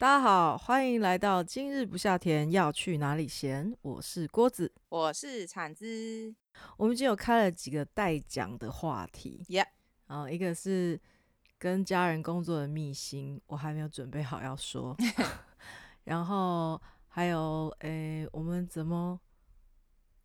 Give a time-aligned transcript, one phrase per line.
[0.00, 3.76] 大家好，欢迎来到今日不下田要去哪里闲？
[3.82, 6.34] 我是郭子，我是产子。
[6.78, 10.98] 我们已经有开了几个待讲的话题，耶 Yeah.、呃，一个是
[11.58, 14.96] 跟家人工作的秘辛，我还没有准备好要说。
[16.04, 19.20] 然后还有，诶，我们怎么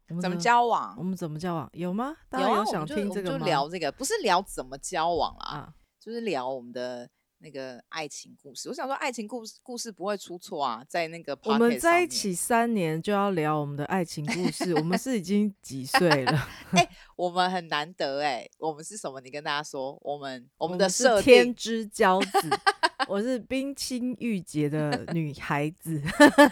[0.08, 0.96] 我们怎么，交往？
[0.98, 1.70] 我们怎么交往？
[1.74, 2.16] 有吗？
[2.30, 3.40] 大家有想听这个吗？
[3.40, 7.10] 就，就聊这个，不是聊怎么交往啦，啊，就是聊我们的。
[7.40, 16.48] 那个爱情故事，我想说爱情故事故事不会出错啊，在那个我们在一起三年就要聊我们的爱情故事，我们是已经几岁了？
[16.72, 19.20] 哎、欸，我们很难得哎、欸，我们是什么？
[19.22, 22.50] 你跟大家说，我们我们的是天之骄子，
[23.08, 26.02] 我是冰清玉洁的女孩子，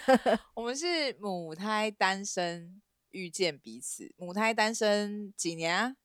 [0.53, 2.81] 我们是母胎单身
[3.11, 5.95] 遇见彼此，母胎单身几年啊？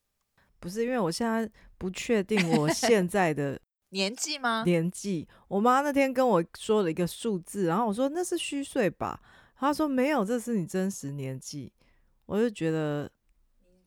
[0.61, 3.61] 不是，因为我现在不确定我现在的。
[3.91, 4.63] 年纪吗？
[4.65, 9.21] 年纪，我妈那天跟我说了一个数字，然后我说那是虚岁吧，
[9.57, 11.73] 她说没有，这是你真实年纪，
[12.27, 13.11] 我就觉得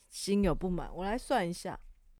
[0.10, 0.90] 心有不满。
[0.94, 1.80] 我来算一下，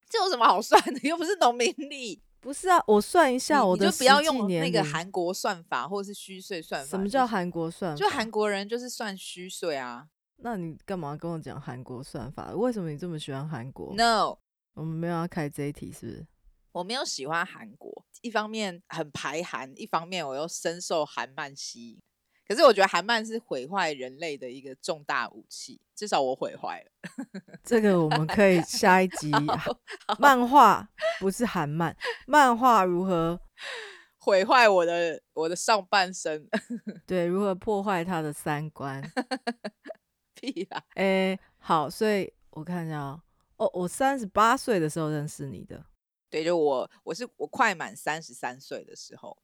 [0.10, 1.00] 这有什么好算的？
[1.08, 2.22] 又不是农民历。
[2.40, 6.90] 不是啊，我算一下我的，你就不要用那个韩国算法，或者是虚岁算法。
[6.90, 7.98] 什么叫韩国算法？
[7.98, 10.08] 就韩国人就是算虚岁啊。
[10.38, 12.52] 那你干嘛跟我讲韩国算法？
[12.56, 14.38] 为什么你这么喜欢韩国？No，
[14.74, 16.28] 我们没有要开这一题，是不是？
[16.72, 22.02] 我没有喜欢韩国，一方面很排韩，一方面我又深受韩漫吸引。
[22.48, 26.92] 可是我觉得韩漫是毁坏人类的一个重大武器，至少我毁坏了。
[27.64, 29.32] 这个我们可以下一集。
[30.20, 31.96] 漫画不是韩漫，
[32.28, 33.40] 漫画如何
[34.20, 36.46] 毁坏我的我的上半身？
[37.08, 39.02] 对，如何破坏他的三观？
[40.36, 40.84] 屁啦！
[40.96, 43.22] 哎，好，所以我看一下哦，
[43.58, 45.86] 哦，我三十八岁的时候认识你的。
[46.32, 49.38] 对，就我，我是我快满三十三岁的时候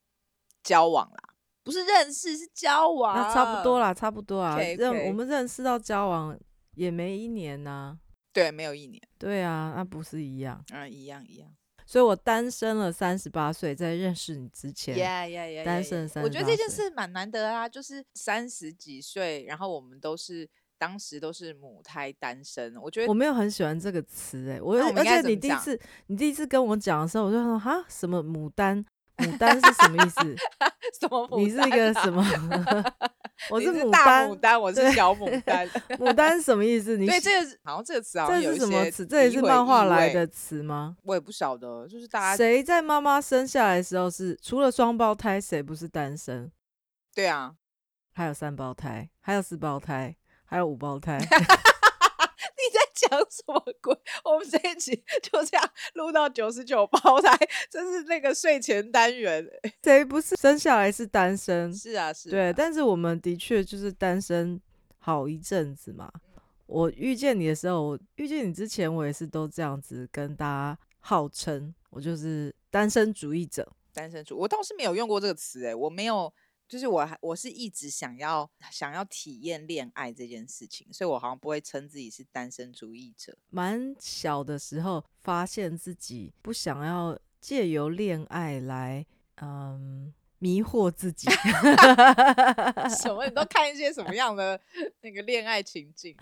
[0.63, 3.13] 交往啦，不是认识，是交往。
[3.13, 4.57] 那差不多啦，差不多啊。
[4.57, 4.77] Okay, okay.
[4.77, 6.39] 认我们认识到交往
[6.75, 7.99] 也没一年呐、啊。
[8.31, 9.01] 对，没有一年。
[9.19, 10.63] 对啊，那不是一样？
[10.71, 11.53] 嗯，一样一样。
[11.85, 16.23] 所以我单身了三十八岁，在认识你之前，yeah, yeah, yeah, yeah, 单身三。
[16.23, 20.49] 我觉得这件事蛮难得啊，就是三十几岁，然后我们都是。
[20.77, 28.85] 当时都是母胎单身，我觉得我没有很喜欢这个词哎，我而且你第一次你第一次跟我讲的时候，我就说哈什么牡丹，
[29.17, 30.19] 牡丹是什么意思？
[30.99, 31.27] 什么？
[31.38, 32.23] 你是一个什么？
[33.51, 35.67] 我是牡丹， 大牡丹，我是小牡丹。
[35.97, 36.97] 牡丹是什么意思？
[36.97, 39.05] 你对这个好像这个词好像有一些这是什么词？
[39.05, 40.95] 这也是漫画来的词吗？
[41.03, 46.51] 我也不晓得，就是大家谁在妈妈生下来的时候是除了双胞胎，谁不是单身？
[47.13, 47.55] 对啊，
[48.13, 50.15] 还有三胞胎，还有四胞胎。
[50.49, 53.93] 还有五胞胎， 你在讲什么鬼？
[54.23, 57.37] 我们这一集就这样录到九十九胞胎，
[57.69, 59.45] 这是那个睡前单元。
[59.83, 61.73] 谁不是生下来是单身？
[61.75, 62.31] 是啊，是啊。
[62.31, 64.59] 对，但是我们的确就是单身
[64.99, 66.09] 好一阵子嘛。
[66.65, 73.69] 我遇见你的时候，我遇见你之前，我也是都这样子跟大家号称，我就是单身主义者。
[73.93, 76.33] 单身主，我倒是没有用过这个词，哎，我没有。
[76.67, 83.38] 就是我，我是一直想要想要体验恋爱这件事情，所以我好像不会称自己是单身主义者。
[83.50, 89.06] 蛮小的时候，发现自己不想要借由恋爱来，
[89.41, 91.29] 嗯，迷惑自己。
[93.00, 93.25] 什么？
[93.25, 94.59] 你都看一些什么样的
[95.01, 96.16] 那个恋爱情境？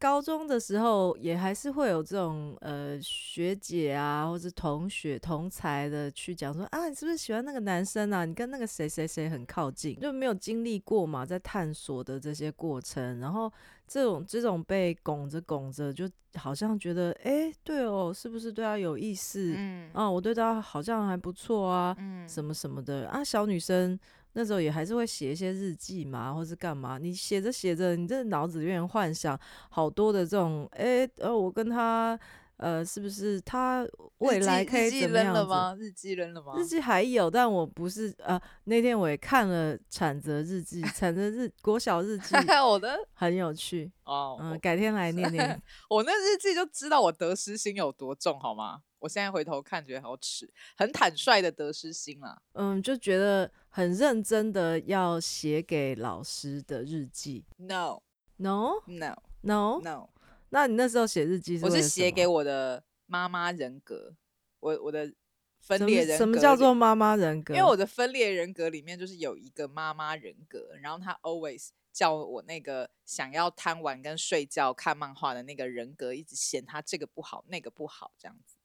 [0.00, 8.24] 高中的时候也还是会有这种呃学姐啊，或者同学同才的去讲说啊，你是不是喜欢那个男生啊？
[8.24, 13.52] 你跟那个谁谁谁很靠近，就没有经历过嘛，在探索的这些过程，然后
[13.86, 19.52] 这种这种被拱着拱着，就好像觉得哎，对哦，是不是对他有意思？
[19.54, 24.00] 嗯，啊，我对他好像还不错啊，嗯，什么什么的啊，小女生。
[24.32, 26.98] 那时候也还是会写一些日记嘛，或是干嘛？
[26.98, 32.18] 你写着写着，你这脑子里面幻想好多的这种，哎、欸，呃，我跟他，
[32.56, 33.86] 呃，是不是他
[34.18, 35.34] 未来可以怎么样子？
[35.34, 35.76] 日记扔了吗？
[35.78, 36.54] 日记扔了吗？
[36.56, 42.34] 日记还有，但我不是，呃，那天我也看了产泽日记，产泽日国小日记，
[42.64, 45.62] 我的很有趣哦，嗯，改天来念念。
[45.90, 48.82] 我那日记就知道我得失心有多重，好吗？
[49.00, 50.46] 我现在回头看，觉得好耻，
[50.76, 52.38] 很坦率的得失心啦。
[52.52, 57.44] 嗯，就觉得很认真的要写给老师的日记。
[57.56, 58.02] ？No
[58.36, 60.08] no no no no。
[60.50, 61.64] 那你那时候写日记是？
[61.64, 64.14] 我是写给我的妈妈人格，
[64.58, 65.12] 我我的
[65.60, 66.16] 分裂人格。
[66.16, 67.54] 什么叫做妈妈人格？
[67.54, 78.56] 因为我的分裂人格里面就是有一个妈妈人格，然后他 always 叫我那个想要贪玩跟睡觉看漫画的那个人格，一直嫌他这个不好，那个不好，这样子。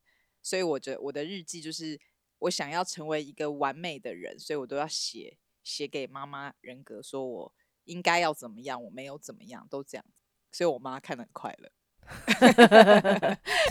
[0.42, 2.00] 所以我觉得我的日记就是
[2.46, 7.54] 我想要成为一个完美的人，所以我都要写写给妈妈人格，说我
[7.86, 10.06] 应该要怎么样，我没有怎么样，都这样，
[10.52, 11.72] 所以我妈看得很快乐。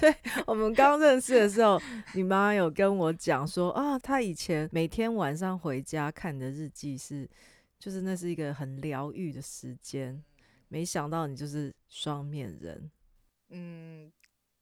[0.00, 1.80] 对，我们刚认识的时候，
[2.14, 7.30] 你妈有跟我讲说啊，她以前每天晚上回家看你的日记是，
[7.78, 10.20] 就是那是一个很疗愈的时间。
[10.66, 12.90] 没想到你就是双面人。
[13.50, 14.10] 嗯，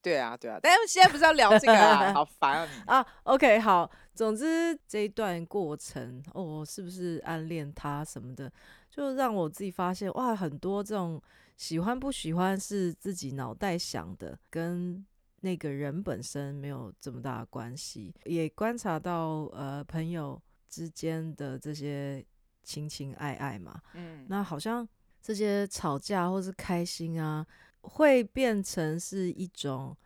[0.03, 3.07] 对啊，对啊，但是现在不是要聊这个啊，好烦啊你 啊。
[3.23, 8.53] OK，好，总之这一段过程，哦，是不是暗恋他什么的，
[8.91, 11.23] 就让我自己发现哇，很多这种。
[11.55, 15.07] 喜欢不喜欢是自己脑袋想的，跟
[15.43, 18.13] 那个人本身没有这么大的关系。
[18.25, 22.25] 也观察到，呃，朋友之间的这些
[22.65, 24.89] 情情爱爱嘛，嗯，那好像
[25.21, 27.47] 这些吵架或是开心啊，
[27.83, 29.97] 会变成是一种，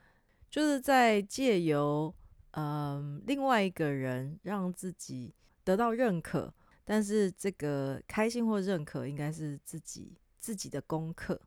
[0.50, 2.14] 就是在借由，
[2.50, 5.32] 嗯、另外一个人让自己
[5.64, 6.52] 得到认可，
[6.84, 10.17] 但是这个开心或认可应该是自己。
[10.38, 11.40] 自己的功课，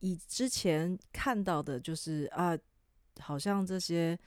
[0.00, 2.58] 以之前看到的，就是啊，
[3.20, 4.18] 好像这些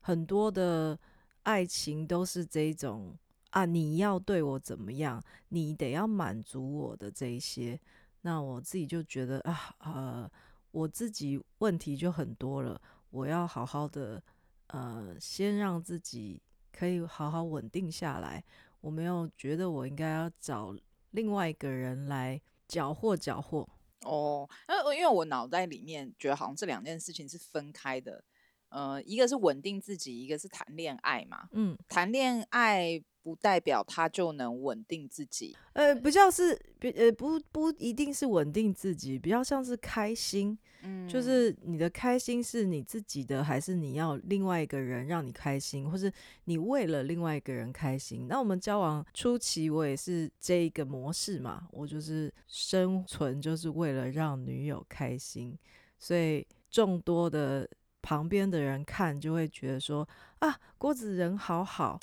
[0.00, 0.98] 很多的
[1.44, 3.16] 爱情都是这种
[3.48, 7.80] 啊，你要对我怎么样，你得要满足我的这一些。
[8.20, 10.30] 那我自己就觉得啊，呃，
[10.70, 12.80] 我自己问题就很多了，
[13.10, 14.22] 我要好好的
[14.68, 18.42] 呃，先让自己可以好好稳定下来。
[18.80, 20.74] 我没有觉得我应该要找
[21.10, 22.40] 另外一个人来。
[22.70, 23.68] 搅和搅和
[24.04, 28.22] 哦，那因为我脑袋里面觉得好像这两件事情是分开的，
[28.68, 31.48] 呃，一个是稳定自己，一个是谈恋爱嘛。
[31.50, 36.58] 嗯，谈恋爱不代表他就能稳定自己，呃，比较是，
[36.96, 40.58] 呃，不不一定是稳定自己，比较像是开心。
[40.82, 46.10] 嗯，就是你的开心是你自己的，还是你要另外一个人让你开心，或是
[46.44, 48.26] 你为了另外一个人开心？
[48.26, 55.54] 那我们交往初期，我也是这一个模式嘛，我就是生存就是为了让女友开心，
[55.98, 57.68] 所以众多的
[58.02, 60.08] 旁边的人看就会觉得说
[60.38, 61.98] 啊，郭子人好好，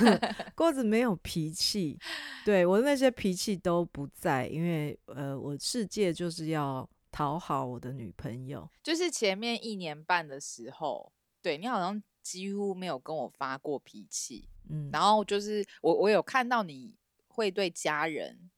[0.54, 1.98] 郭子没有脾气，
[2.44, 6.88] 对，我的那些脾气都不在，因为呃，我世界就是要。
[7.12, 11.12] 讨好我的女朋友，就是前面一年半的时候，
[11.42, 16.94] 对，你好像几乎没有跟我发过脾气，嗯，然后就是我我有看到你
[17.26, 18.48] 会对家人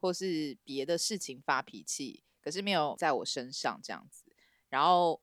[0.00, 4.24] 或是别的事情发脾气，可是没有在我身上这样子，
[4.70, 5.20] 然后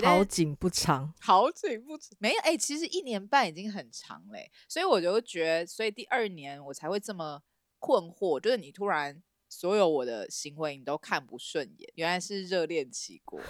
[0.00, 7.42] 对，好景不长，好景不长，没有，哎、欸，其实一年半已经很长嘞，所以我就觉得，所以第二年我才会这么
[7.78, 9.22] 困惑，就是你突然。
[9.54, 13.46] 所有我的行为你都看不顺眼，原来是热恋期过了。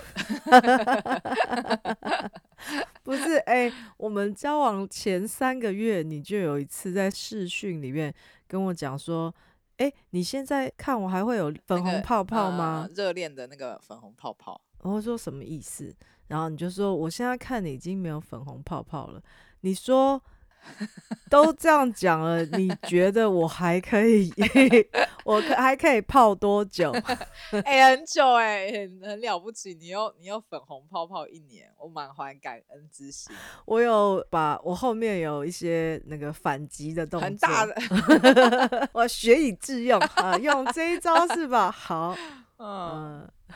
[3.04, 8.12] 不是，哎、欸，我们交往前三个月，你就有一次在视讯里面
[8.48, 9.32] 跟我讲说，
[9.76, 12.88] 哎、欸，你现在看我还会有粉红泡泡吗？
[12.92, 14.60] 热恋、那个呃、的那个粉红泡泡。
[14.80, 15.94] 我说什么意思？
[16.32, 19.22] 然后你就说，我现在看你已经没有粉红泡泡了。
[19.60, 20.20] 你说。
[21.28, 24.32] 都这样讲了，你觉得我还可以？
[25.26, 26.92] 我可还可以泡多久？
[27.64, 29.74] 哎、欸，很久哎、欸，很很了不起。
[29.74, 33.34] 你又你又粉红泡泡一年，我满怀感恩之心。
[33.64, 41.72] 我有把我后面有一些那个反击的动作，很大的，我学以致用啊，用这一招是吧？
[41.72, 42.16] 好，
[42.58, 43.54] 嗯，嗯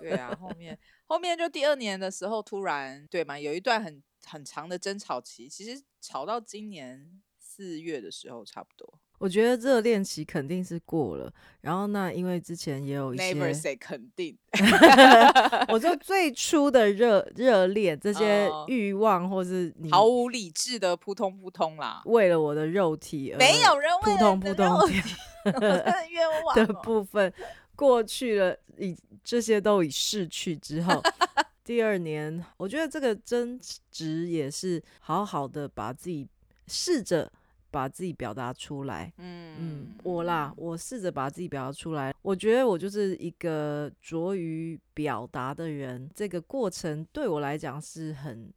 [0.00, 4.00] 对啊，后面后面就第二年的时候，突然对嘛，有一段很。
[4.26, 8.98] 很长的争吵期，其实吵到今年四月的时候差不多。
[9.18, 14.36] 我觉得热恋期肯定是过了，然后那因为之前也有一些，Never say 肯定。
[15.72, 24.66] 我就最初的热热恋，这些欲望或是你毫无理智的扑通扑通啦，为了我的肉体而没有人扑通扑通
[26.10, 27.32] 冤枉 的部分
[27.78, 31.00] 过去了，已这些都已逝去之后。
[31.62, 33.56] 第二年，我觉得这个争
[33.88, 36.26] 执也是好好的把自己
[36.66, 37.30] 试着
[37.70, 39.12] 把自己表达出来。
[39.18, 42.12] 嗯嗯，我啦，我试着把自己表达出来。
[42.22, 48.52] 我觉得我就是一个拙于表达的人，这个过程对我来讲是很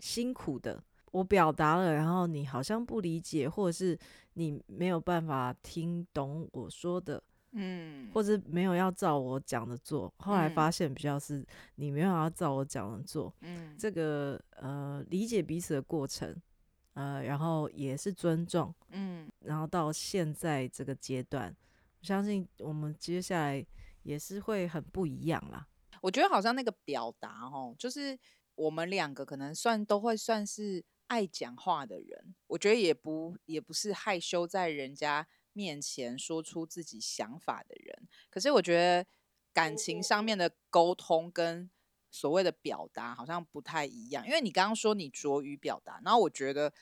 [0.00, 0.78] 辛苦的。
[1.10, 3.98] 我表达了，然后你好像不理解，或者是
[4.34, 7.22] 你没有办法听懂我说的。
[7.52, 11.44] 嗯，或者没有要照我讲的做，后来发现比较是
[11.76, 16.36] 你没有要照我讲的做，嗯，这个呃理解彼此的过程，
[16.92, 21.54] 呃，然后也是尊重，嗯，然后到现在这个阶段，
[22.00, 23.64] 我相信我们接下来
[24.02, 25.66] 也是会很不一样啦。
[26.00, 28.16] 我觉得好像那个表达哦，就是
[28.54, 35.26] 我们两个可能算都会算是爱讲话的人，我觉得也不也不是害羞在人家
[35.58, 38.08] 面前说出自己想法的人。
[38.30, 39.04] 可是我觉得
[39.52, 41.68] 感情上面的沟通跟
[42.10, 46.72] 所谓的表达好像不太一样，因为你刚刚说你拙于表达，然后我觉得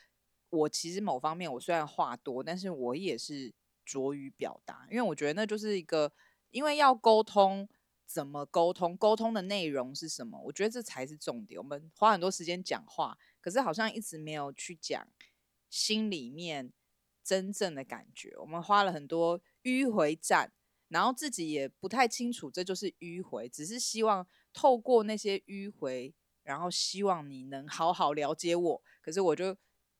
[0.51, 3.51] 我其实某方面我虽然话多，但是我也是
[3.83, 6.13] 拙于表达，因为我觉得那就是一个，
[6.51, 7.67] 因为要沟通，
[8.05, 10.39] 怎么沟通，沟通的内容是什么？
[10.45, 11.59] 我觉得这才是重点。
[11.59, 15.07] 我们花很多时间讲话，可是好像一直没有去讲
[15.69, 16.71] 心里面
[17.27, 18.33] 真正的感觉。
[18.39, 20.51] 我们花了很多迂回战，
[20.87, 24.25] 然后自己也不太清楚这就是迂回，只是希望。
[24.53, 28.81] 透过那些迂回，然后希望你能好好了解我。
[29.03, 29.55] 可是我就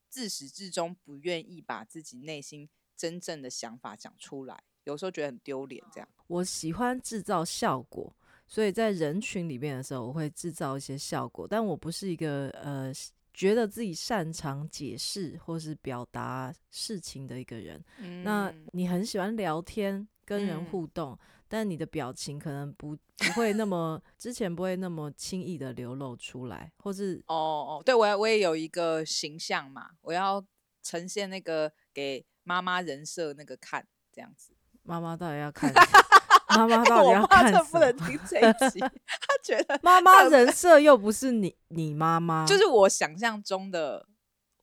[0.10, 5.84] 自始至终不愿意把自己内心真正的想法讲出来，有时候觉得很丢脸。
[5.94, 8.12] 这样，我喜欢制造效果，
[8.48, 11.48] 所以在人群里面的时候，我会制造一些效果。
[11.48, 12.92] 但我不是一个呃
[13.38, 17.80] 觉得自己擅长解释或是表达事情的一个人。
[18.00, 18.24] 嗯。
[18.24, 21.14] 那你很喜欢聊天，跟人互动。
[21.14, 27.34] 嗯但你的表情可能不不会那么之前不会那么轻易的流露出来，或是哦
[27.80, 30.46] 哦，对，我我也有一个形象嘛，我要
[30.84, 34.58] 呈现那个给妈妈人设那个看这样子。
[34.84, 35.72] 妈妈到底要看？
[36.50, 37.64] 妈妈到底要看什么？
[37.72, 44.08] 不能听这一集， 他觉得妈妈人设又不是你你妈妈，就是我想象中的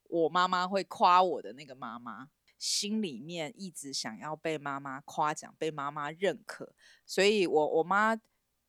[0.08, 2.28] 我妈妈会夸我的那个妈妈。
[2.56, 6.72] 心里面一直想要被妈妈夸奖，被妈妈认可，
[7.04, 8.18] 所以我我妈，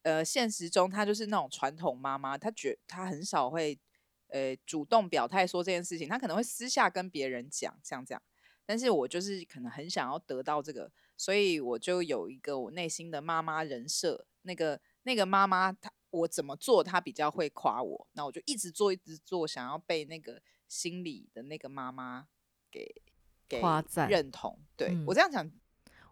[0.02, 3.80] 呃，现实中她就是那种传统妈妈，她觉她很少会，
[4.28, 8.22] 呃，主动表态说这件事情，她可能会私下跟别人讲，像这样。
[8.66, 22.28] 但是我就是可能很想要得到这个，所以我就有一个我内心的妈妈人设，那个那个妈妈，她我怎么做她比较会夸我，那我就一直做一直做，想要被那个心里的那个妈妈
[22.72, 23.02] 给
[23.48, 23.60] 给。
[23.60, 25.50] 夸赞认同，对、嗯、我这样讲，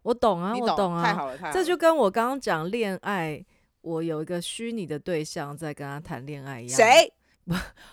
[0.03, 3.43] 我懂啊，懂我懂啊，太好了，太好了，这就跟我刚刚讲恋爱，
[3.81, 6.75] 我有一个虚拟的对象在跟他谈恋爱一样。
[6.77, 7.13] 谁？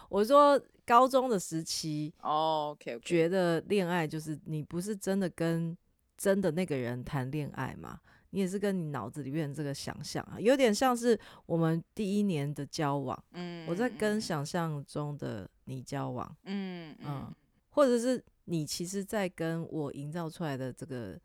[0.09, 5.77] 我说高中的时期，哦，OK，觉得恋爱就是你不是真的跟
[6.21, 7.99] 真的那个人谈恋爱嘛，
[8.29, 17.35] 你也是跟你脑子里面这个想象啊，有点像是我们第一年的交往，嗯，我在跟想象中的你交往，嗯嗯，嗯，
[17.71, 18.23] 或者是。
[18.47, 21.17] 你其实，在跟我营造出来的这个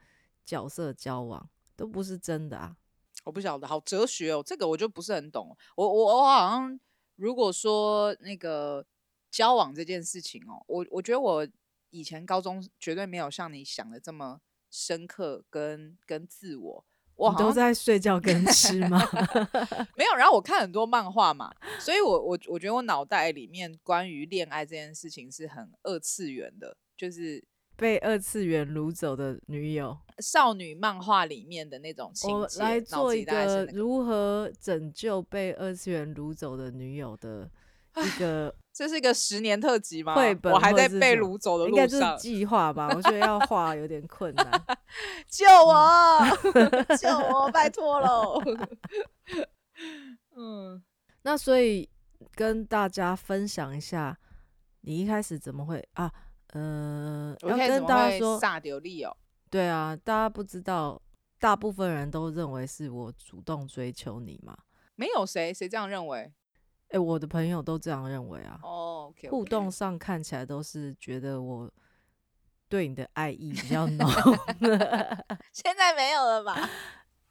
[0.45, 2.77] 角色交往，都不是真的啊！
[3.23, 5.57] 我不晓得，好哲学哦，这个我就不是很懂。
[5.75, 6.79] 我我我好像，
[7.15, 8.85] 如果说那个
[9.31, 11.47] 交往这件事情哦，我我觉得我
[11.89, 16.85] 以前高中绝对没有像你想的这么深刻跟跟自我。
[17.15, 19.01] 我都在睡觉跟吃吗？
[19.95, 26.75] 没有，然后我看很多漫画嘛，所以我我我觉得我脑袋里面关于恋爱这件事情是很二次元的。
[26.97, 27.43] 就是
[27.75, 32.59] 被二次元掳走的女友，少女漫画里面的那种情节。
[32.59, 37.51] 我来做一个如何拯救被二次元掳走的女友的
[38.03, 40.15] 一个， 这是一个十年特辑吗？
[40.15, 42.89] 绘本，我还在被掳走的路上，应该是计划吧？
[42.95, 44.65] 我觉得要画有点困难，
[45.29, 48.41] 救我，救我，拜托喽！
[50.35, 50.83] 嗯，
[51.21, 51.89] 那所以
[52.33, 54.17] 跟大家分享一下，
[54.81, 56.11] 你一开始怎么会啊？
[56.53, 58.39] 呃，要跟大家说，
[59.49, 61.01] 对啊，大家不知道，
[61.39, 64.57] 大部分人都认为是我主动追求你嘛？
[64.95, 66.31] 没有谁谁这样认为，
[66.89, 68.59] 哎、欸，我的朋友都这样认为啊。
[68.63, 69.29] 哦、oh, okay.
[69.29, 71.71] 互动上看起来都是觉得我
[72.67, 74.09] 对你的爱意比较浓。
[75.51, 76.69] 现在没有了吧？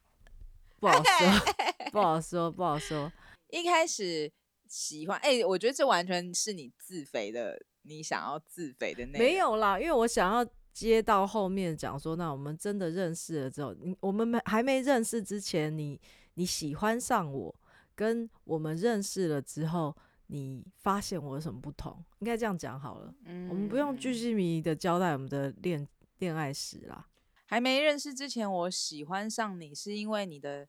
[0.81, 3.13] 不好说，不好说，不好说。
[3.49, 4.31] 一开始
[4.69, 7.61] 喜欢，哎、欸，我觉得这完全是你自肥的。
[7.87, 16.01] 你想要自肥的那没有啦，因为我想要接到后面讲说，那我们真的认识了之后，你我们没还没认识之前，你
[16.33, 17.55] 你喜欢上我，
[17.95, 19.97] 跟我们认识了之后，
[20.29, 22.03] 你发现我有什么不同？
[22.21, 23.15] 应该这样讲好了。
[23.25, 25.87] 嗯，我们不用巨细靡遗的交代我们的恋
[26.19, 27.09] 恋爱史啦。
[27.47, 30.67] 还没认识之前，我喜欢上你是因为你的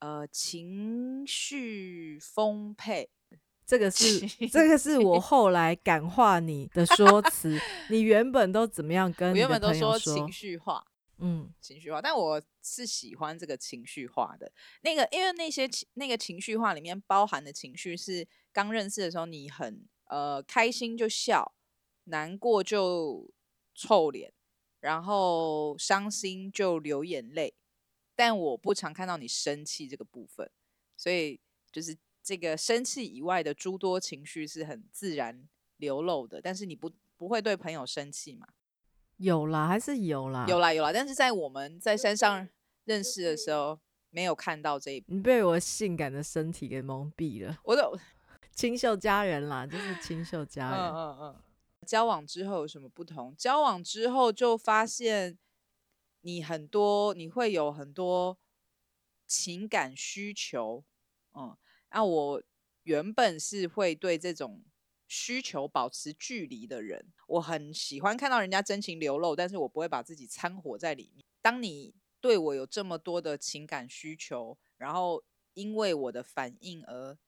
[0.00, 3.10] 呃情绪丰沛。
[3.66, 7.56] 这个是这个是我后来感化你的说辞。
[7.88, 9.68] 你原本都怎么样跟你的朋友说？
[9.68, 10.84] 我原本都说情绪化，
[11.18, 12.02] 嗯，情绪化。
[12.02, 14.52] 但我是喜欢这个情绪化的
[14.82, 21.54] 那个，因为那些情那个情绪化里面包含的情绪是刚认识的时候你很呃开心就笑，
[22.04, 23.32] 难过就
[23.74, 24.32] 臭脸，
[24.80, 27.54] 然后伤心就流眼泪。
[28.14, 30.50] 但我不常看到你生气这个部分，
[30.96, 31.40] 所以
[31.70, 31.96] 就是。
[32.22, 35.48] 这个生气以外的诸多情绪是很自然
[35.78, 38.46] 流露的，但是你不不会对朋友生气嘛？
[39.20, 42.48] 有啦，还是有啦，有啦有啦，但是在我们在山上
[42.84, 45.04] 认识的时候，没有看到这一。
[45.08, 47.58] 你被我性感的身体给蒙蔽了。
[47.64, 47.94] 我都
[48.54, 50.80] 清秀佳人啦，就是清秀佳人。
[50.80, 51.36] 嗯嗯嗯。
[51.86, 53.36] 交往之后有什么不同？
[53.36, 55.38] 交往之后就发现
[56.22, 58.38] 你很多，你会有很多
[59.26, 60.82] 情感需求。
[61.34, 61.54] 嗯，
[61.90, 62.42] 那我
[62.84, 64.62] 原本是会对这种。
[65.10, 71.26] 需求保持距离的人，我很喜欢看到人家真情流露，但是我不会把自己掺和在里面。
[71.42, 75.24] 当你对我有这么多的情感需求，然后
[75.54, 77.18] 因为我的反应而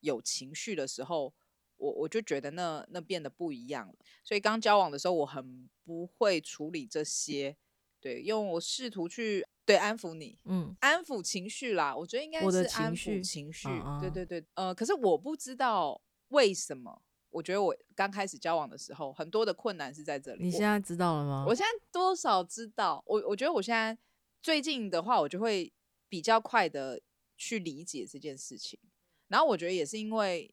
[0.00, 1.32] 有情绪的时候，
[1.76, 3.94] 我我就觉得那那变得不一样了。
[4.24, 7.56] 所以刚交往的时候，我很不会处理这些，
[8.00, 17.02] 对，因为我试图去对安抚你，嗯，安抚情绪啦，我觉得应该是安抚情绪，嗯嗯对对对，呃，可是我不知道为什么。
[17.30, 20.44] 我觉得我刚开始交往的时候，很多的困难是在这里。
[20.44, 21.44] 你现在知道了吗？
[21.44, 23.02] 我，我现在多少知道。
[23.06, 23.96] 我我觉得我现在
[24.42, 25.72] 最近的话，我就会
[26.08, 27.00] 比较快的
[27.36, 28.78] 去理解这件事情。
[29.28, 30.52] 然后我觉得也是因为，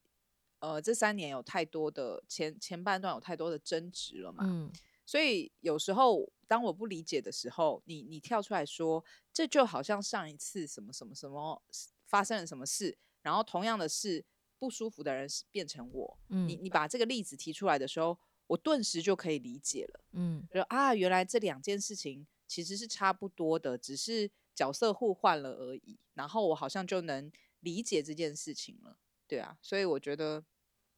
[0.60, 4.44] 呃，这三年有太多的前前半段有太多的争执了嘛。
[4.48, 4.72] 嗯。
[5.06, 9.04] 所以有时候当我不理解的时候，你你跳出来说，
[9.34, 11.64] 这就好像上一次什么什么什么
[12.06, 14.24] 发生了什么事，然后同样的事。
[14.60, 20.04] 不舒服的人变成我，嗯、你你把这个例子提出来的时候，我顿时就可以理解了。
[20.14, 26.00] 嗯，就啊，原来这两件事情其实是差不多的，只是角色互换了而已。
[26.14, 28.98] 然后我好像就能理解这件事情了。
[29.28, 30.44] 对啊，所以我觉得，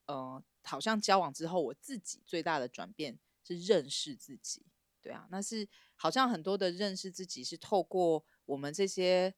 [0.06, 4.66] 呃，好像交往之后，我自己最大的转变是认识自己。
[5.02, 9.34] 对啊，那是好像很多的认识自己是透过我们这些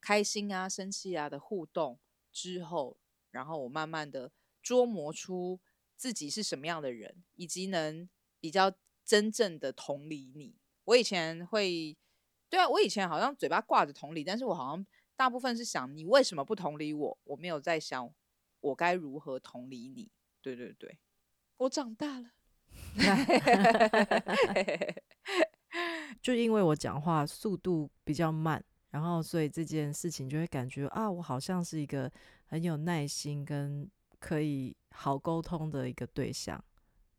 [0.00, 1.98] 开心啊、生气啊的互动
[2.30, 2.98] 之后。
[3.32, 4.30] 然后我慢慢的
[4.64, 5.58] 琢磨出
[5.96, 8.72] 自己是什么样的人，以及能比较
[9.04, 10.54] 真正的同理你。
[10.84, 11.96] 我以前会，
[12.48, 18.14] 对啊，我以前好像嘴巴挂着同理，但是我好像大部分是想你为什么不同理我，我没有在想
[18.60, 20.12] 我该如何同理你。
[20.40, 20.98] 对对对，
[21.56, 22.30] 我长大了
[26.20, 32.12] 就因为我讲话速度比较慢，然后所以这件事情就会感觉啊，我好像是一个。
[32.52, 36.62] 很有耐心跟可以好沟通的一个对象，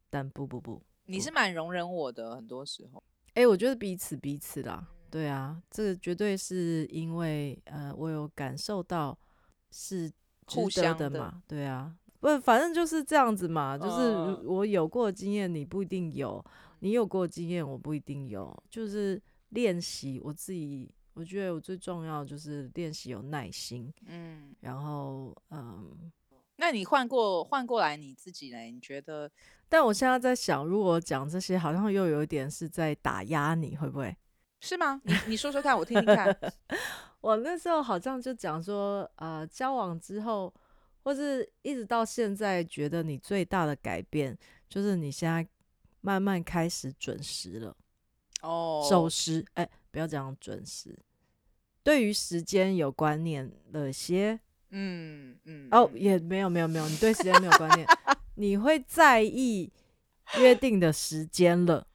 [0.07, 3.01] 但不不不，你是蛮容忍我的，很多时候。
[3.29, 9.17] 哎、欸，我觉得彼此彼此啦，对啊，这个绝对是因为呃，我有感受到
[9.71, 10.11] 是
[10.45, 16.39] 互相的嘛，对啊，不，反正就是这样子嘛，就是我有过经验，你不一定有；
[16.81, 18.55] 你有过经验，我不一定有。
[18.69, 19.19] 就是
[19.49, 20.93] 练习我自己。
[21.13, 26.11] 我觉得我最重要就是练习有耐心，嗯，然后嗯，
[26.55, 28.57] 那你换过换过来你自己呢？
[28.59, 29.29] 你觉得？
[29.69, 34.15] 但我现在在想，如果讲这些，好像又有一点是在打压你，会不会？
[34.61, 35.01] 是吗？
[35.03, 36.35] 你你说说看，我听听看。
[37.21, 40.53] 我那时候好像就讲说，呃，交往之后，
[41.03, 44.37] 或是一直到现在，觉得你最大的改变
[44.69, 45.47] 就是你现在
[46.01, 47.75] 慢慢开始准时了。
[48.43, 49.67] 哦，守时，哎。
[49.93, 50.97] 不要这样准时。
[51.83, 54.39] 对于时间有观念了些，
[54.71, 57.87] 嗯嗯，哦，也没有没有没有，你对时间没有观念，
[58.33, 59.71] 你会在意
[60.39, 61.85] 约定的时间了。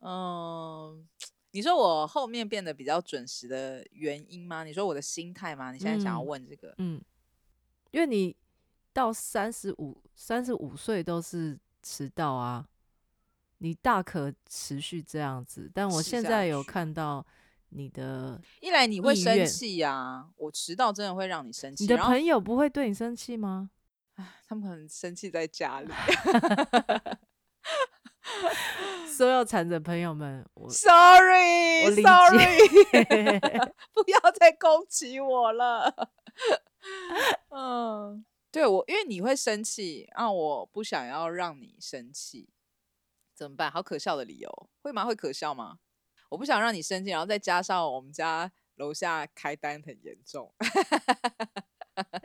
[0.00, 1.06] 嗯，
[1.50, 4.64] 你说我后面变得比较准时的原因吗？
[4.64, 5.70] 你说我的心态吗？
[5.70, 6.70] 你现在想要问这个？
[6.78, 7.04] 嗯，嗯，
[7.90, 8.34] 因为你
[8.94, 12.66] 到三十五三十五岁都是迟到啊。
[13.58, 17.24] 你大可持续这样子，但我现在有看到
[17.70, 21.84] 你的，一来你会生气呀、啊，我迟到真的会让你生气。
[21.84, 23.70] 你的朋友不会对你生气吗？
[24.48, 25.88] 他们可能生气在家里。
[29.16, 32.02] 所有残疾朋友们我，Sorry，Sorry，
[33.92, 36.10] 不要再攻击我了。
[37.48, 42.48] 嗯，对我，因为你会生气，啊，我不想要让你生气。
[43.38, 43.70] 怎么办？
[43.70, 45.04] 好可笑的理由，会吗？
[45.04, 45.78] 会可笑吗？
[46.28, 50.52] 我不想让你生气，然后再加上我们家楼下开单很严重，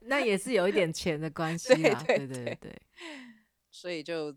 [0.01, 2.03] 那也是有一点钱的关 系啊。
[2.03, 2.81] 对对对，对对对，
[3.69, 4.35] 所以就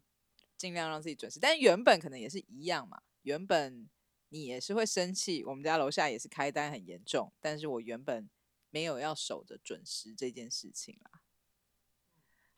[0.58, 1.40] 尽量让自己准时。
[1.40, 3.88] 但原本可能也是一样嘛，原本
[4.28, 8.28] 你也是会生气，我们家楼下也是开单很严重，但是我原本
[8.68, 11.22] 没有要守着准时这件事情啦。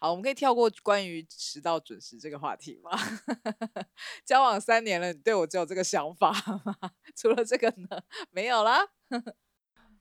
[0.00, 2.90] 好，我们可以跳过关于迟到准时这个话题吗？
[4.24, 6.32] 交往三年了，你对我只有这个想法
[6.64, 6.92] 吗？
[7.16, 8.78] 除了这个呢，没有啦。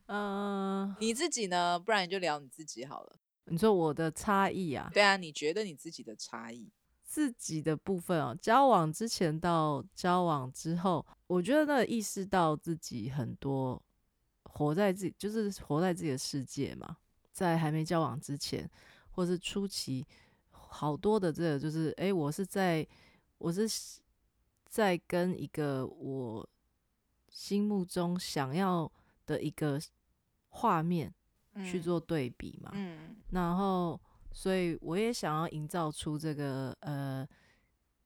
[0.05, 1.79] 嗯，你自己呢？
[1.79, 3.17] 不然你就聊你自己好了。
[3.45, 4.89] 你说我的差异啊？
[4.93, 6.69] 对啊，你觉得你自己的差异？
[7.03, 13.81] 自己的部分哦，交往之前到交往之后，我觉得那意识到自己很多
[14.43, 16.97] 活在自己，就是活在自己的世界嘛。
[17.31, 18.69] 在还没交往之前，
[19.17, 20.05] 或是初期，
[20.51, 22.87] 好多的这个就是，哎，我是在，
[23.39, 23.67] 我是
[24.67, 26.47] 在跟一个我
[27.27, 28.89] 心目中想要
[29.25, 29.81] 的一个
[30.49, 31.11] 画面
[31.65, 32.69] 去做对比嘛。
[32.75, 33.99] 嗯，嗯，然后。
[34.33, 37.27] 所以我也想要营造出这个呃，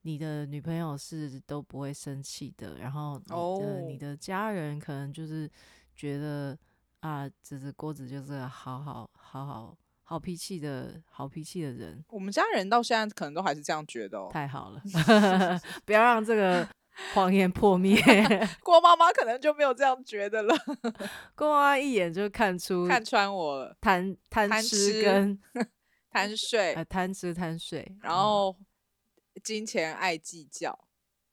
[0.03, 3.63] 你的女朋友是都不会生气的，然后你的、oh.
[3.85, 5.51] 你的家人可能就是
[5.93, 6.57] 觉得
[7.01, 9.77] 啊，这是郭子就是好好好好
[10.11, 12.03] 好脾气的好脾气的人。
[12.09, 14.29] 我们家人到现在可能都还是这样觉得哦。
[14.29, 14.81] 太好了，
[15.85, 16.67] 不要让这个
[17.13, 17.97] 谎言破灭。
[18.61, 20.53] 郭妈妈可能就没有这样觉得了。
[21.33, 25.39] 郭妈妈一眼就看出看穿我了，贪贪吃跟。
[26.09, 28.53] 贪睡，呃，贪吃贪睡，然后
[29.41, 30.77] 金钱爱计较。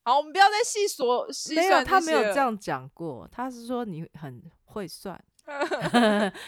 [0.04, 1.66] 好，我们不要再细说，细算。
[1.66, 5.20] 没有，他没有这样讲过，他是说你很会算，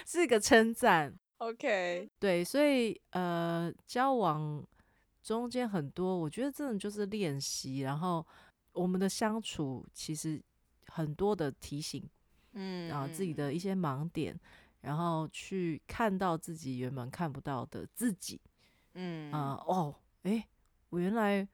[0.07, 1.13] 是一个称赞。
[1.41, 4.65] OK，对，所以呃，交往
[5.23, 8.27] 中间很多，我觉得真的就是练习，然后
[8.73, 10.41] 我们的相处其实
[10.87, 12.09] 很多的提醒，
[12.53, 14.39] 嗯，然后自己的一些盲点。
[14.83, 18.41] 然后去看到自己原本看不到的自己，
[18.95, 20.43] 嗯啊、呃、哦，诶，
[20.89, 21.47] 我原来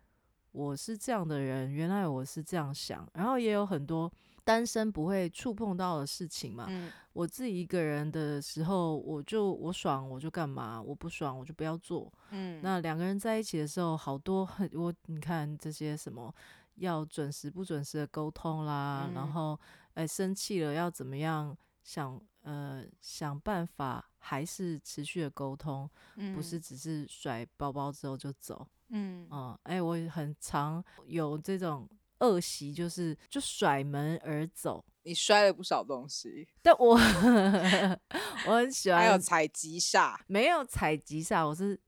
[0.57, 4.11] 我是这样的人，原来我是这样想，然后也有很多
[4.43, 6.65] 单身不会触碰到的事情嘛。
[6.71, 12.11] 嗯、我自己一个人的时候，我就我爽我就干嘛，我不爽我就不要做。
[12.31, 16.35] 嗯，那两个人在一起的时候，好多很我你看这些什么
[16.77, 19.61] 要准时不准时的沟通啦，嗯、然后
[19.93, 22.19] 哎生气了要怎么样想。
[22.47, 28.65] 呃，想办法还是持续的沟通，嗯、不是只是甩包包之后就走。
[28.91, 31.89] 嗯，哦、呃，哎，我很常有这种
[32.21, 34.85] 恶习，就是就甩门而走。
[35.03, 36.95] 你摔了不少东西，但我
[38.47, 39.01] 我很喜欢。
[39.01, 41.81] 还有踩急刹，没有踩急刹，我是。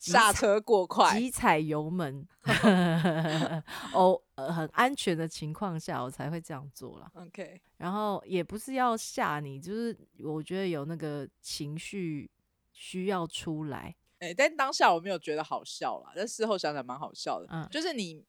[0.00, 2.28] 刹车过快，急踩油门，
[3.94, 7.10] 哦，呃，很安全的情况下，我才会这样做啦。
[7.14, 12.30] OK，然后也不是要吓你，就是我觉得有那个情绪
[12.70, 13.96] 需要出来。
[14.24, 17.46] 哎、欸，但当下我没有觉得好笑啦，但事后想想蛮好笑的。
[17.50, 18.24] 嗯，就是你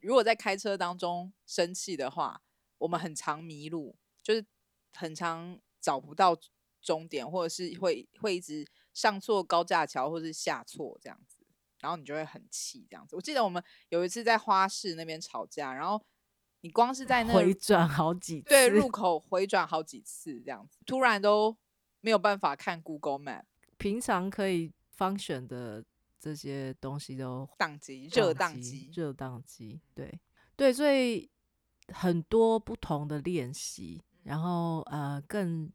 [0.00, 2.40] 如果在开车当中生气的话，
[2.78, 4.44] 我们很常迷路，就是
[4.94, 6.36] 很常找不到
[6.80, 8.66] 终点，或者是会会一直。
[8.94, 11.36] 上错高架桥，或是下错这样子，
[11.78, 13.14] 然后你就会很气这样子。
[13.14, 16.04] 我记得我们有一次在花市那边吵架，然后
[16.62, 21.56] 你光是在那回转好几次，对，入口回转好几次这样子，突然都
[22.00, 23.44] 没有办法看 Google Map，
[23.76, 25.84] 平常可以 function 的
[26.18, 30.20] 这些东西都宕机，热宕机，热宕机，对。
[30.56, 31.30] 对，所以
[31.94, 35.70] 很多不同的练习，然后呃，更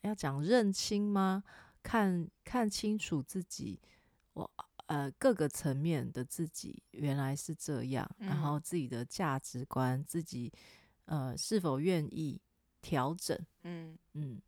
[0.00, 1.44] 要讲认清吗？
[1.82, 3.78] 看看清楚自己，
[4.32, 4.50] 我
[4.86, 10.50] 呃各个层面的自己原来是这样，嗯、然后自己的价值观，自己
[11.04, 12.40] 呃是否愿意
[12.80, 13.38] 调整？
[13.64, 13.98] 嗯。
[14.14, 14.40] 嗯，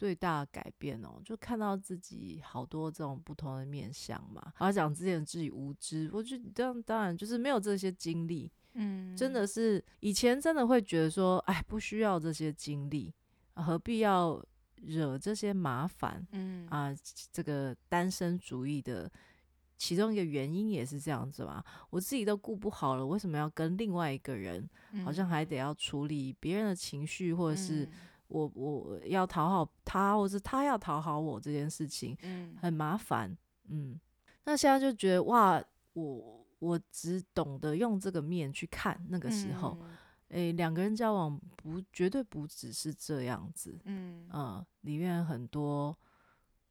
[0.00, 4.40] 最大的改变哦，就看到自己好多这种不同的面相嘛。
[4.54, 13.12] 好像讲之前自己无知，我觉得当当然就是没有这些经历，嗯，真的是以前真的会觉得说，哎，不需要这些经历，
[13.54, 14.42] 何必要？
[14.82, 16.90] 惹这些麻烦，嗯啊，
[17.30, 19.12] 这个单身主义的
[19.76, 21.62] 其中一个原因也是这样子嘛。
[21.90, 24.66] 我自己都顾不好了，为什么要跟另外一个人？
[25.04, 27.86] 好像还得要处理别人的情绪，或者是
[28.30, 33.36] 我我要讨好他，或是他要讨好我这件事情，嗯，很麻烦，
[33.68, 34.00] 嗯。
[34.44, 35.62] 那现在就觉得哇，
[35.92, 39.78] 我我只懂得用这个面去看那个时候。
[40.28, 45.98] 诶，两个人交往不绝对不只是这样子，嗯嗯，里面很多，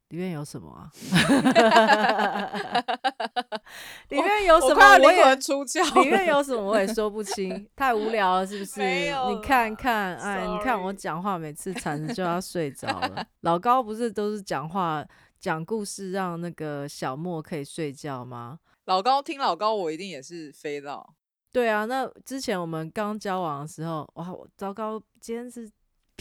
[0.10, 0.92] 里面有什么啊？
[4.10, 4.82] 里面有什么？
[5.04, 6.04] 我也出窍。
[6.04, 6.62] 里面有什么？
[6.64, 8.82] 我也说不清， 太无聊了，是不是？
[8.82, 13.24] 你看看，哎，你看我讲话，每次缠着就要 睡着了。
[13.42, 15.06] 老高不是都是讲话
[15.40, 18.58] 讲故事，让那个小莫可以睡觉吗？
[18.86, 21.14] 老高听老高，我一定也是飞到。
[21.52, 24.26] 对啊，那之前我们刚交往的时候，哇，
[24.58, 25.70] 糟糕，今天是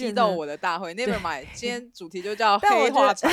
[0.07, 3.31] 批斗我的大会，Never mind，今天主题就叫黑话场。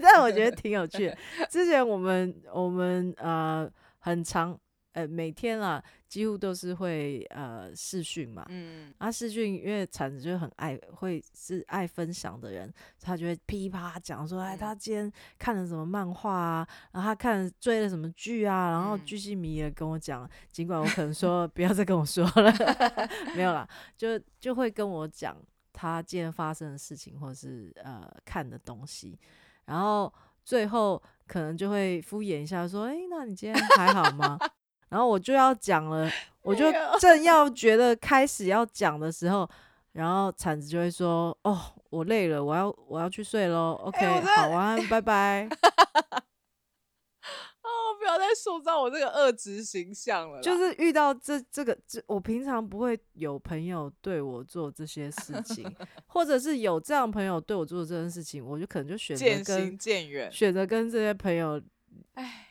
[0.00, 1.18] 但我 觉得 挺有趣的。
[1.50, 4.58] 之前我们我们呃很长，
[4.92, 8.44] 呃，每天啊，几乎都是会呃视讯嘛。
[8.48, 8.92] 嗯。
[8.98, 22.52] 啊，视讯，因为铲子就很爱，会是爱分享的人，他就会噼啪讲说，哎，他今天看了什么漫画啊，然后他看追了什么剧啊，然后巨细迷也跟我讲，尽管我可能说 不要再跟我说了，
[23.36, 25.36] 没有啦，就就会跟我讲
[25.80, 29.16] 他今天发生的事情，或者是呃看的东西，
[29.66, 30.12] 然后
[30.44, 34.36] 最后可能就会敷衍一下说，哎，那你今天还好吗？
[34.90, 36.10] 然后我就要讲了，
[36.42, 36.64] 我就
[36.98, 39.48] 正要觉得开始要讲的时候，
[39.92, 41.56] 然后铲子就会说：“哦，
[41.90, 43.78] 我累了，我要我要去睡喽。
[43.84, 45.48] ”OK，好，晚安，拜拜。
[48.08, 50.40] 哦，不要再塑造我这个恶职形象了。
[50.40, 55.70] 就是遇到这这个这，我平常不会有朋友对我做这些事情，
[56.06, 61.60] 或者是有这样朋友对我做这件事情，我就可能就选择跟渐行渐远，选择跟这些朋友，
[62.14, 62.46] 哎。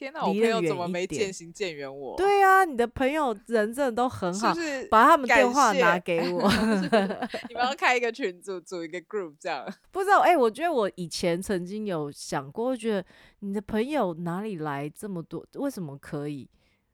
[0.00, 2.16] 天哪，我朋友怎么没渐行渐远我？
[2.16, 6.50] 对、啊，你的朋友人真的都很好，是是把他们电话拿给我。
[7.50, 9.70] 你们要开一个群组，组一个 group 这样。
[9.92, 13.04] 不知道哎、欸，我觉得我以前曾经有想过，我觉得
[13.40, 15.46] 你的朋友哪里来这么多？
[15.56, 16.48] 为什么可以？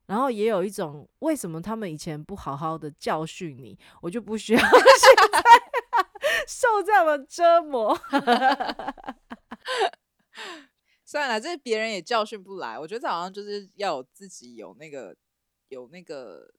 [0.06, 4.68] 然后也有一种，为什么他们以前不好好的教训你，我就不需要现
[5.32, 5.40] 在
[6.48, 7.96] 受这样的折磨。
[11.06, 12.76] 算了，这别人也教训不来。
[12.76, 15.16] 我觉得好像就是要有自己有那个
[15.68, 16.52] 有那个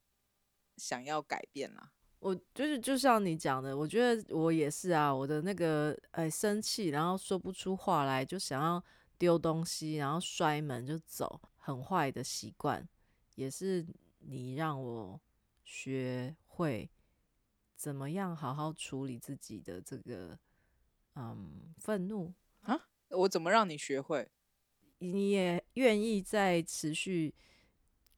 [0.78, 1.92] 想要改变啦。
[2.20, 5.14] 我就是就像你讲的，我觉得我也是啊。
[5.14, 8.82] 我的那个哎生气，然后说不出话来，就想要
[9.18, 12.88] 丢东西，然后摔门就走，很坏的习惯，
[13.36, 13.86] 也是
[14.20, 15.20] 你让我
[15.64, 16.90] 学会
[17.76, 20.40] 怎么样好好处理自己的这个
[21.16, 22.88] 嗯愤怒啊。
[23.10, 24.32] 我怎么让你学会？
[25.00, 27.34] 你也愿意再持续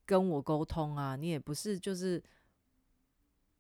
[0.05, 1.15] 跟我沟通啊？
[1.15, 2.23] 你也不是就是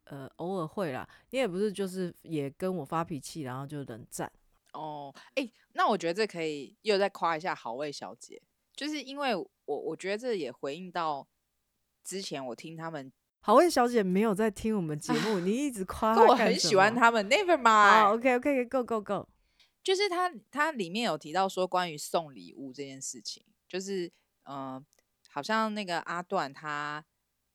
[0.05, 4.31] 呃偶尔会啦，你也不是就是也跟我发脾气，然后就冷战
[4.73, 5.13] 哦。
[5.35, 8.41] 哎、欸，那我觉得这可以又再夸一下好味小姐，
[8.73, 11.27] 就是因为我我觉得这也回应到
[12.03, 19.27] 之前我听他们好味小姐没有在听我们节目， 你一直夸，我很喜欢他们，Never mind，OK OK Go Go Go。
[19.81, 24.11] 就是他，他里面有提到说关于送礼物这件事情，就是
[24.43, 24.85] 嗯、
[25.29, 27.05] 好像那个阿段他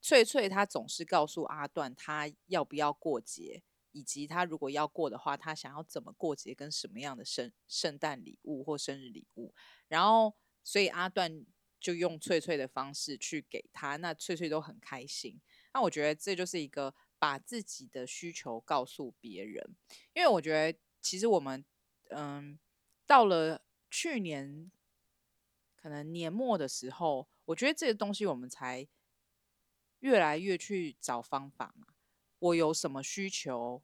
[0.00, 9.54] 翠翠，他总是告诉阿段他要不要过节，以及他如果要过的话，他想要怎么过节，跟什么样的圣圣诞礼物或生日礼物，
[9.88, 11.44] 然后所以阿段
[11.78, 15.40] 就用翠翠的方式去给他，那翠翠都很开心。
[15.74, 19.76] 那我觉得这就是一个把自己的需求告诉别人，
[20.14, 21.64] 因为我觉得其实我们。
[22.10, 22.58] 嗯，
[23.06, 24.70] 到了去年
[25.76, 28.86] 可能年末的时候，我觉得这个东西我们才
[30.00, 31.88] 越来越去找方法嘛。
[32.38, 33.82] 我有什么需求，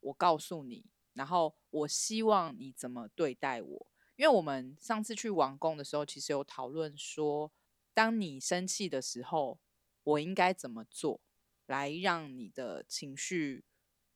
[0.00, 0.84] 我告诉你，
[1.14, 3.86] 然后我希望你怎么对待我。
[4.16, 7.52] 因为我们上次去王宫的时候，其实有讨论说，
[7.94, 9.58] 当你生气的时候，
[10.02, 11.20] 我应该怎么做，
[11.66, 13.64] 来让你的情绪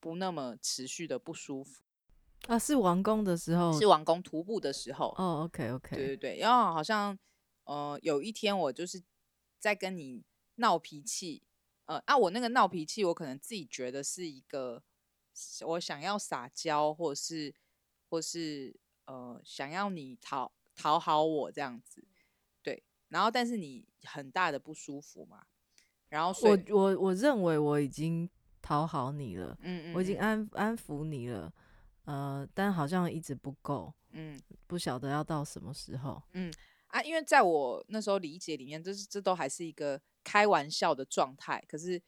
[0.00, 1.81] 不那么持续的不舒服。
[2.48, 5.14] 啊，是王宫的时候，是王宫徒步的时候。
[5.16, 7.16] 哦、oh，OK OK，对对对，然后好像
[7.64, 9.00] 呃有一天我就是
[9.58, 10.24] 在跟你
[10.56, 11.42] 闹脾气，
[11.86, 14.82] 呃啊，我那个闹脾气，我可能自己觉得是一个
[15.66, 17.54] 我想要撒娇，或是
[18.10, 18.74] 或是
[19.06, 22.04] 呃想要你讨讨好我这样子，
[22.60, 25.46] 对，然后但是你很大的不舒服嘛，
[26.08, 28.28] 然后我我我认为我已经
[28.60, 31.52] 讨好你了，嗯嗯，我已经安安抚你了。
[32.04, 36.52] 呃，但好像一直不够，嗯，不晓得要到什么时候，嗯
[36.88, 42.02] 啊，因为在我那时候理解里面，这是这都还是一个开玩笑的状态，可是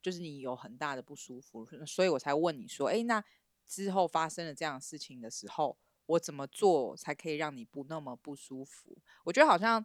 [0.00, 3.22] 就是你有很大的不舒服，所以我才问你说，哎，那
[3.66, 8.96] 之后发生了这样的事情的时候，我怎么做才可以让你不那么不舒服？
[9.24, 9.84] 我觉得好像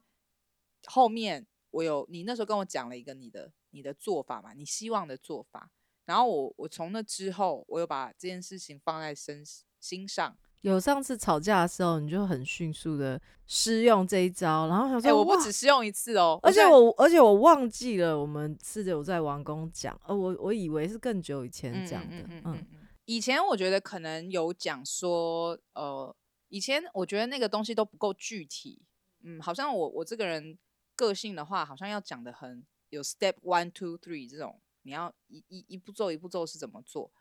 [0.85, 5.71] 后面我有你那时候跟我讲了一个你的你的做法嘛，你希望的做法。
[6.05, 9.43] 然后我我从那之后，我又把这件事情放在身
[9.79, 10.37] 心上。
[10.61, 22.65] 有上次吵架的时候，你就很迅速的施用这一招，然后想说，欸、我不只施用一次哦，而且我而且我忘记了我们是有在王宫讲，呃，我我以为是更久以前讲的，嗯，嗯，嗯，嗯，
[23.05, 26.15] 以前我觉得可能有讲说，呃，
[26.49, 28.83] 以前我觉得那个东西都不够具体，
[29.23, 30.55] 嗯，好像我我这个人
[30.95, 34.61] 个性的话，好像要讲的很有 step one two three 这种。
[34.83, 37.11] 你要一一一步骤一步骤是怎么做？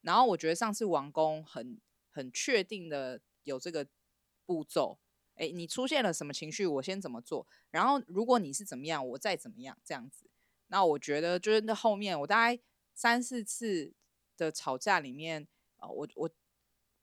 [0.00, 3.86] 然后我觉得上次王宫很很确定的有这个
[4.46, 4.98] 步骤，
[5.34, 10.30] 哎，你出现了什么情绪，我先怎么做，然后如果你是怎么样，我再怎么样，这样子。
[10.68, 12.62] 那我觉得就是那后面我大概
[12.94, 13.92] 三四次
[14.36, 16.30] 的吵架里面，啊，我我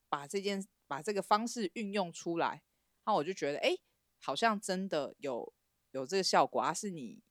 [0.07, 2.63] 把这件把这个方式运用出来，
[3.05, 3.77] 那我就觉得，哎，
[4.19, 5.51] 好像真的有
[5.91, 7.21] 有这个效果啊，是你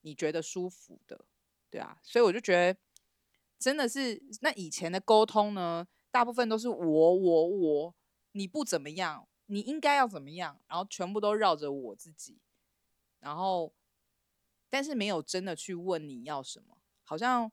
[0.00, 1.24] 你觉得舒服的，
[1.74, 2.78] 对啊，所以我就觉得
[3.58, 7.94] 真的是那以前的沟通呢，大部分都是我我我，
[8.30, 9.26] 你不怎么样。
[9.46, 10.60] 你应该要怎么样？
[10.68, 12.38] 然后全部都绕着我自己，
[13.18, 13.74] 然后
[14.70, 17.50] 但是没有真的去问你要什么，好像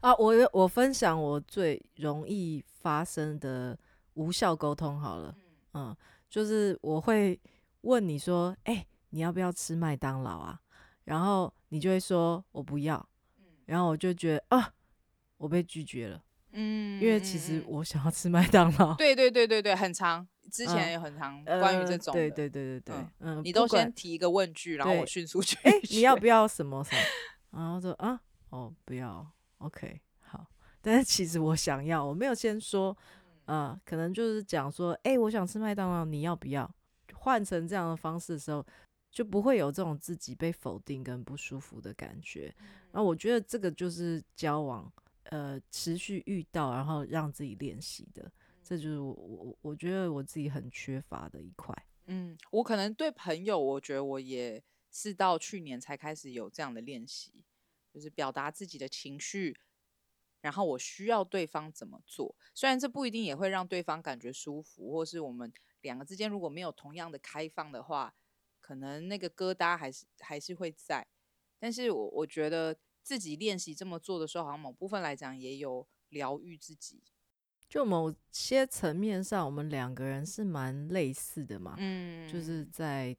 [0.00, 3.78] 啊，我我分享我最容易发生的
[4.12, 5.34] 无效沟通好了，
[5.72, 5.96] 嗯，嗯，
[6.28, 7.40] 就是我会
[7.80, 10.60] 问你说，哎、欸，你要不要吃麦当劳啊？
[11.04, 13.08] 然后你就会说我不要，
[13.66, 14.72] 然后我就觉得啊，
[15.36, 20.26] 我被拒绝了，嗯，因为其实我想要吃麦当劳，对对对对对，很长。
[20.48, 27.60] 之前也很长关于这种、嗯呃，对对对对对，嗯，你都先提一个问句，然后我迅速去，哎，你要不要什么什么？
[27.60, 29.26] 然后说啊，哦，不要
[29.58, 30.46] ，OK，好。
[30.80, 32.96] 但是其实我想要，我没有先说，
[33.46, 36.72] 啊、呃，可能就是讲说，哎，我想吃麦当劳，你要不要？
[37.12, 38.64] 换成这样的方式的时候，
[39.16, 42.54] 就不会有这种自己被否定跟不舒服的感觉。
[42.92, 44.92] 然后我觉得这个就是交往，
[45.30, 48.30] 呃，持续遇到，然后让自己练习的。
[48.62, 51.74] 这就是我我我觉得我自己很缺乏的一块。
[52.08, 57.42] 嗯，我可能对朋友，我觉得我也是到去年才开始有这样的练习，
[57.94, 59.56] 就是表达自己的情绪，
[60.42, 62.36] 然后我需要对方怎么做。
[62.54, 65.50] 虽然这不一定也会让对方感觉舒服，或是我们
[65.80, 68.14] 两个之间如果没有同样的开放的话，
[68.66, 71.06] 可能那个疙瘩还是还是会在。
[71.60, 77.00] 但是我我觉得自己练习这么做的时候，好像某部分来讲也有疗愈自己。
[77.68, 83.16] 就某些层面上，我们两个人是蛮类似的嘛，嗯，就是在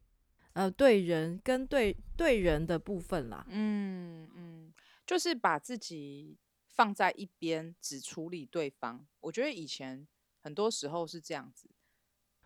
[0.52, 4.74] 呃对人跟对对人的部分啦，嗯嗯，
[5.06, 9.06] 就是把自己放在一边，只处理对方。
[9.20, 10.06] 我觉得以前
[10.40, 11.70] 很多时候是这样子，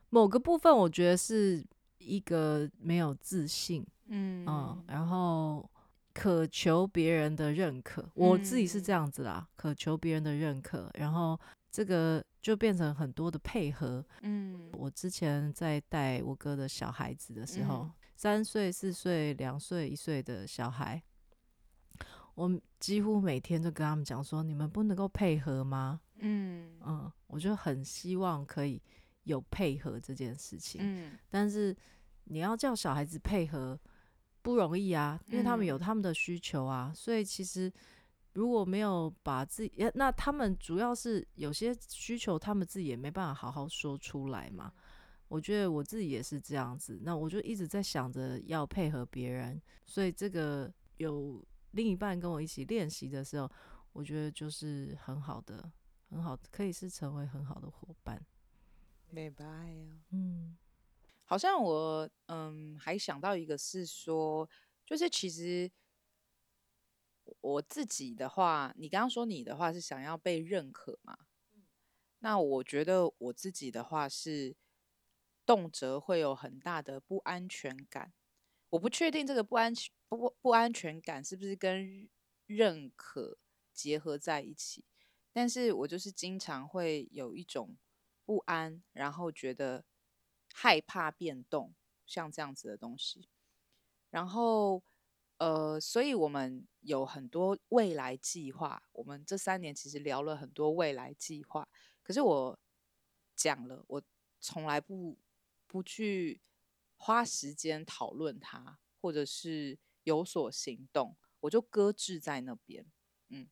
[0.08, 1.64] 某个部分我觉得是
[2.04, 5.68] 一个没有自信，嗯，嗯，然后
[6.12, 11.38] 渴求别人的认可，我自己是这样子啦，渴求别人的认可，然后。
[11.74, 14.04] 这个就变成很多的配合。
[14.20, 21.02] 嗯，我之前在带我哥的小孩子的时候，嗯、三岁、四岁、两岁、一岁的小孩，
[22.34, 28.78] 我几乎每天都跟他们讲说：“你们不能够配合吗？”嗯嗯，我就很希望可以
[29.24, 30.80] 有配合这件事情。
[30.82, 31.76] 嗯，但是
[32.24, 33.78] 你要叫小孩子配合
[34.42, 37.72] 不容易啊，因为他们有他们的需求啊，所以其实。
[38.35, 44.72] 如果没有把自己，那他们主要是有些需求，他们自己也没办法好好说出来嘛。
[45.28, 53.46] 我觉得我自己也是这样子，那我就一直在想着要配合别人，所以这个有另一半跟我一起练习的时候，
[53.92, 55.70] 我觉得就是很好的，
[56.08, 58.18] 很好，可以是成为很好的伙伴。
[59.12, 60.57] 明白啊，嗯，
[61.25, 64.48] 好像我嗯还想到一个是说，
[64.87, 65.70] 就是其实。
[67.40, 71.16] 我自己的话，你刚刚说你的话是想要被认可嘛？
[72.18, 74.57] 那我觉得我自己的话是
[75.46, 78.12] 动辄会有很大的不安全感。
[78.70, 82.09] 我不确定这个不安全不不安全感是不是跟
[82.46, 83.38] 认可
[83.72, 84.85] 结合在一起，
[85.33, 87.77] 但是我就是经常会有一种
[88.24, 89.85] 不安，然后觉得
[90.52, 91.74] 害怕变动，
[92.06, 93.28] 像这样子的东西，
[94.11, 94.82] 然后。
[95.38, 98.80] 呃，所以我们有很多未来计划。
[98.92, 101.68] 我们这三年其实聊了很多未来计划，
[102.00, 102.56] 可是我
[103.35, 104.00] 讲了，我
[104.38, 105.18] 从来不
[105.66, 106.40] 不去
[106.96, 112.87] 花时间讨论它，或者是有所行动，我就搁置在那边。
[113.30, 113.48] 嗯，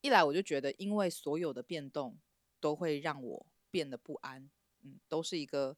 [0.00, 2.16] 一来我就觉得，因为所有的变动
[2.60, 4.50] 都会让我变得不安，
[4.82, 5.76] 嗯，都是一个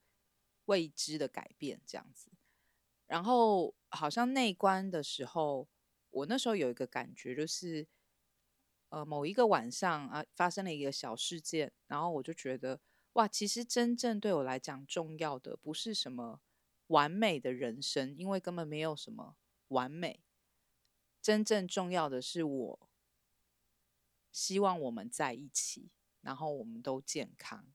[0.66, 2.30] 未知的改变，这样子。
[3.06, 5.68] 然后好像内观的时候，
[6.10, 7.86] 我那时候有一个感觉，就是
[8.88, 12.80] 呃某一个晚上啊发生了一个小事件，然后我就觉得
[13.14, 16.40] 哇，其实真正对我来讲重要的不是什么
[16.86, 19.36] 完美的人生，因为根本没有什么
[19.68, 20.22] 完美，
[21.20, 22.88] 真正重要的是我
[24.30, 25.90] 希望我们在一起，
[26.22, 27.66] 然后我们都健康。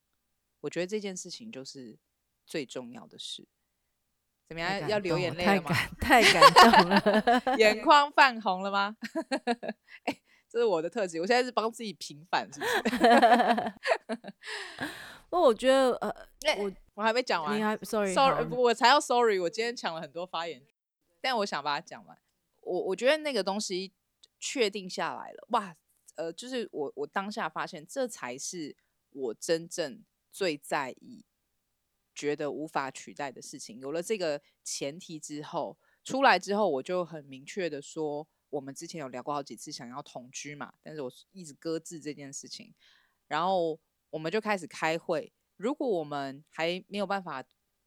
[0.62, 1.98] 我觉得这件事情就是
[2.46, 3.48] 最重要的事。
[4.50, 4.88] 怎么样？
[4.90, 5.70] 要流眼泪了吗？
[6.02, 8.96] 太感，动了， 眼眶泛红了吗？
[10.06, 11.20] 哎、欸，这是我的特质。
[11.20, 13.74] 我现在是帮自己平反，是不是？
[15.30, 16.10] 不，我觉得呃，
[16.60, 17.58] 我我还没讲完。
[17.58, 19.38] 你还 sorry sorry，我才要 sorry。
[19.38, 20.66] 我今天抢了很多发言，
[21.20, 22.18] 但我想把它讲完。
[22.62, 23.94] 我我觉得那个东西
[24.40, 25.76] 确定下来了，哇，
[26.18, 28.76] 呃，就是我我当下发现，这才是
[29.10, 31.26] 我真正最在意、
[32.14, 33.80] 觉得无法取代的事情。
[33.80, 42.74] 有了这个前提之后，出来之后，我就很明确的说，我们之前有聊过好几次想要同居嘛，但是我一直搁置这件事情。
[43.28, 47.44] 然后我们就开始开会，如果我们还没有办法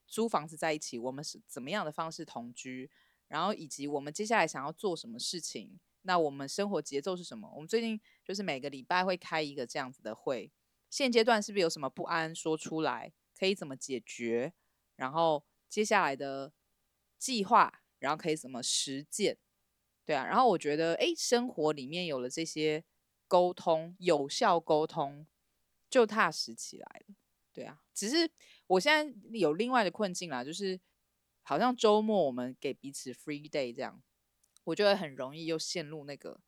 [0.06, 2.90] 租房子在一起，我们是怎么样的方式同居？
[3.26, 7.50] 然后以及我们接下来想要做什么事情，那我们生活节奏是什么？
[7.54, 10.50] 我们最近就是每个礼拜会开一个这样子的会。
[10.88, 14.52] 现阶段是不是有什么不安说出来，可以怎么解决？
[14.96, 16.52] 然后接下来的
[17.18, 19.38] 计划，然后可以怎么实践？
[20.04, 22.84] 对啊，然后我觉得，哎，生活里面有了这些
[23.28, 25.26] 沟通，有效沟通，
[25.88, 27.14] 就踏实起来了。
[27.52, 28.30] 对啊，只是
[28.66, 30.80] 我现在有另外的困境啦，就是。
[31.42, 34.00] 好像周末我们给彼此 free day 这样，
[34.70, 36.40] 我就会很容易又陷入那个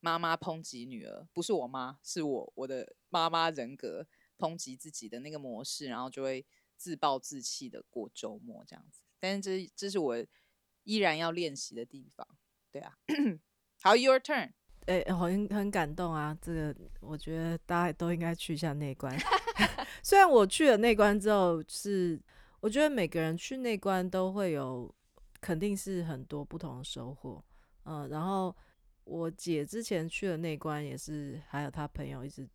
[0.00, 4.06] 妈妈抨击女儿，不是我妈，是我我的妈妈人格
[4.36, 6.44] 抨击自己的那个模式，然后就会
[6.76, 9.02] 自暴自弃的过周末这样子。
[9.18, 10.16] 但是这这是我
[10.84, 12.26] 依然要练习的地方，
[12.70, 12.98] 对啊。
[13.82, 14.52] 好，Your turn。
[14.86, 19.16] 哎、欸，很很感动啊，这个我觉得大家都应该去一下内观。
[20.02, 22.20] 虽然我去了内观之后是。
[22.60, 24.92] 我觉得每个人去内观都会有，
[25.40, 27.40] 肯定是很多不同的收获，
[27.88, 28.54] 嗯，然后
[29.04, 32.46] 我姐之前去的内关也是，还有她朋友一直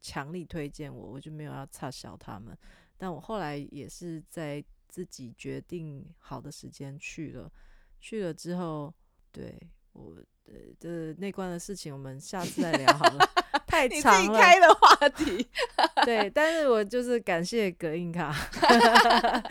[0.00, 2.56] 强力推荐我，我就没有要插小他们，
[2.96, 7.50] 但我后来也是在自己决定好的时间去了，
[7.98, 8.94] 去了之后，
[9.32, 9.60] 对
[9.92, 10.24] 我的
[10.78, 13.28] 这内关的事情，我们下次再聊好了。
[13.66, 15.48] 太长了，你自己开的话题。
[16.04, 18.32] 对，但是我就是感谢隔音卡。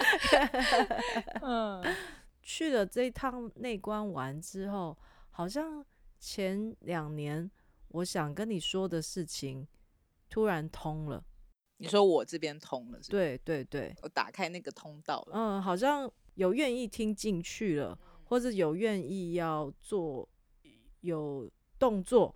[1.44, 1.84] 嗯，
[2.42, 4.98] 去了这一趟内关完之后，
[5.36, 5.86] 好像
[6.18, 7.52] 前两年
[7.90, 9.68] 我想跟你说的事情
[10.30, 11.22] 突然通了。
[11.76, 13.12] 你说我这边通了是？
[13.12, 15.32] 对对对，我打开那个通道了。
[15.36, 20.28] 嗯，好像有愿意听进去了，或者有愿意要做
[21.02, 22.34] 有动作。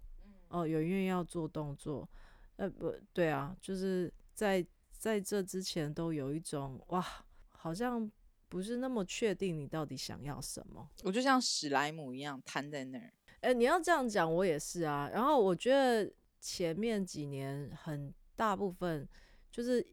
[0.50, 2.10] 哦，有愿意要做动作，
[2.58, 7.06] 呃，不对啊，就是在在这之前都有一种哇，
[7.48, 8.12] 好像
[8.50, 10.90] 不是那么确定你到底想要什么。
[11.04, 13.14] 我就像史莱姆一样瘫在那儿。
[13.42, 15.10] 哎，你要这样讲，我也是啊。
[15.14, 19.08] 然后我觉得前面几年很大部分
[19.50, 19.86] 就是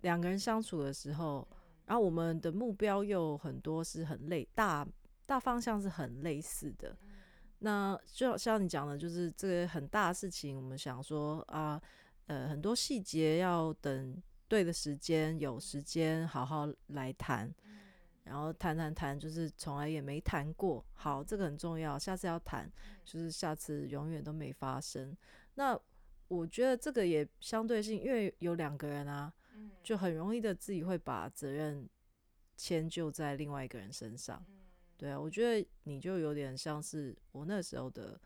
[0.00, 1.46] 两个人相处的时候，
[1.84, 4.86] 然后我们的目标又很多是很类大
[5.26, 6.96] 大方向是很类似的。
[7.58, 11.80] 那就像你讲的，就是这个很大的事情，我们想说啊，
[12.26, 17.52] 呃，很多细节要等对的时间，有时间好好来谈，
[18.26, 20.84] 然后谈谈谈，就是从来也没谈过。
[20.92, 22.70] 好，这个很重要，下次要谈，
[23.04, 25.16] 就是下次永远都没发生。
[25.54, 25.78] 那
[26.28, 29.32] 我觉得这个也相对性，因为有两个人啊，
[29.82, 31.88] 就很容易的自己会把责任
[32.56, 34.44] 迁就在另外一个人身上。
[34.96, 38.20] 对啊，我觉得你就有点像是我那时候的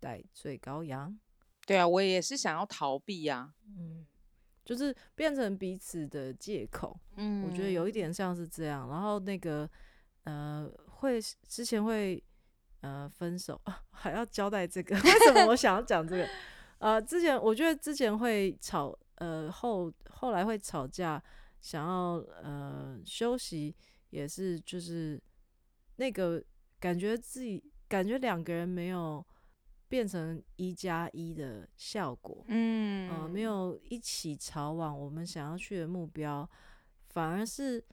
[0.00, 1.18] 代罪羔羊。
[1.66, 4.06] 对啊，我也是想要逃避呀，嗯，
[4.64, 6.98] 就是变成彼此的借口。
[7.16, 8.88] 嗯，我觉得有一点像是这样。
[8.88, 9.68] 然后那个
[10.24, 12.22] 呃，会之前会
[12.80, 13.60] 呃分手，
[13.90, 16.28] 还要交代这个，为什么我想要讲这个？
[16.78, 21.22] 呃，之前我觉得之前会吵，呃后后来会吵架，
[21.60, 23.74] 想要呃休息，
[24.10, 25.20] 也是就是。
[25.96, 26.42] 那个
[26.80, 29.24] 感觉自己感觉两个人没有
[29.88, 36.48] 变成一加一的效果，嗯，呃，没有一起朝往我们想要去的目标，
[37.10, 37.84] 反而是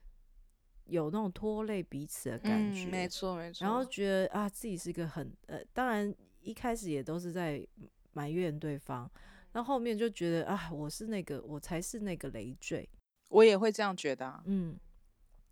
[0.85, 3.65] 有那种拖累彼此的感觉，嗯，没错没错。
[3.65, 7.65] 然后觉得啊，自己是一个很呃，当然一开始也都是在
[8.13, 9.09] 埋怨对方，
[9.53, 12.89] 那后面就觉得啊，我是那个我才是那个累赘，
[13.29, 14.77] 我也会这样觉得啊，嗯，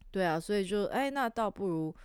[0.09, 1.95] 对啊，所以就哎，那倒不如。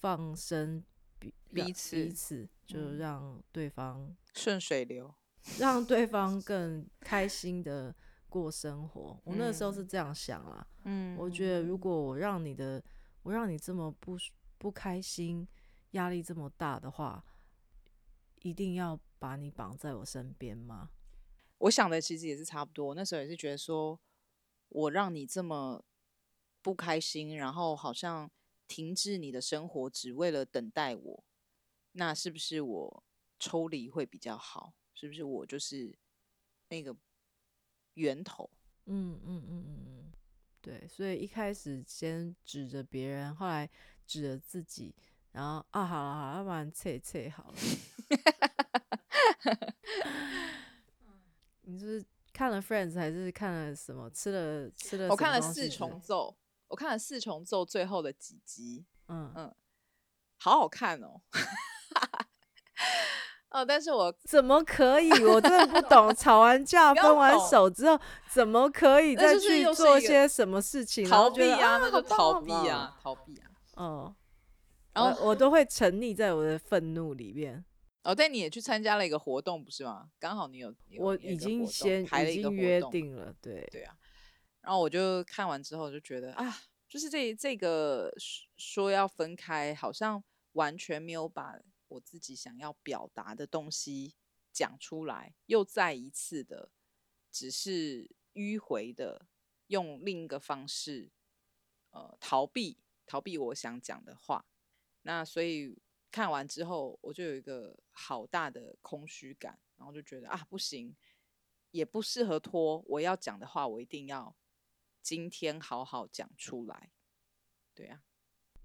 [0.00, 0.80] 放生
[1.18, 5.12] 彼彼此，彼此就让对方顺水流，
[5.58, 7.94] 让对方更开心的
[8.28, 9.20] 过生活。
[9.24, 12.82] 我那时候是这样想啦，嗯，我觉得如果我让你的，
[13.22, 14.16] 我让你这么不
[14.58, 15.46] 不开心，
[15.92, 17.24] 压力这么大的话，
[18.42, 20.90] 一定要把你绑在我身边吗？
[21.58, 22.94] 我想的其实也是差不多。
[22.94, 23.98] 那时候也是觉得说，
[24.68, 25.84] 我让你这么
[26.62, 28.30] 不开心，然后好像。
[28.68, 31.24] 停滞你的生活，只为了等待我，
[31.92, 33.02] 那是不是我
[33.38, 34.74] 抽离会比较好？
[34.94, 35.98] 是不是我就是
[36.68, 36.94] 那个
[37.94, 38.50] 源头？
[38.84, 40.12] 嗯嗯嗯嗯嗯，
[40.60, 43.68] 对，所以一开始先指着别人，后来
[44.06, 44.94] 指着自己，
[45.32, 47.56] 然后啊，好了好了，要不然测一测好了。
[51.62, 54.08] 你是不是看了 Friends 还是看了什么？
[54.10, 55.08] 吃了吃了？
[55.08, 56.34] 我看了四重奏，
[56.68, 58.84] 我看了四重奏最后的几集。
[59.08, 59.54] 嗯嗯，
[60.38, 61.20] 好好看哦。
[63.50, 65.10] 哦， 但是我 怎么可以？
[65.24, 66.12] 我真的不懂。
[66.16, 67.98] 吵完架分完手之后，
[68.30, 71.08] 怎么可以再去做些什么事情？
[71.08, 73.50] 逃避啊，那就逃避啊，逃避啊。
[73.74, 74.14] 哦，
[74.92, 77.64] 然后我都会沉溺在我的愤怒里面。
[78.04, 80.08] 哦，但你也去参加了一个活动，不是吗？
[80.18, 83.34] 刚好你有，我已经先排了一个约定了。
[83.40, 83.94] 对对啊，
[84.68, 86.44] 然后我就看完之后就觉得啊，
[86.86, 88.12] 就是这这个
[88.58, 91.58] 说要分开，好像完全没有把。
[91.88, 94.14] 我自己想要表达的东西
[94.52, 96.70] 讲出来，又再一次的，
[97.32, 99.26] 只是迂回的
[99.68, 101.10] 用另一个方式，
[101.88, 104.44] 呃，逃避逃避我想讲的话。
[105.00, 105.78] 那所以
[106.10, 110.94] 看完之后，我就有一个好大的空虚感，然后就觉得啊，不行，
[111.70, 112.84] 也不适合拖。
[112.86, 114.36] 我要讲的话，我一定要
[115.08, 116.90] 今天好好讲出来。
[117.74, 118.02] 对啊。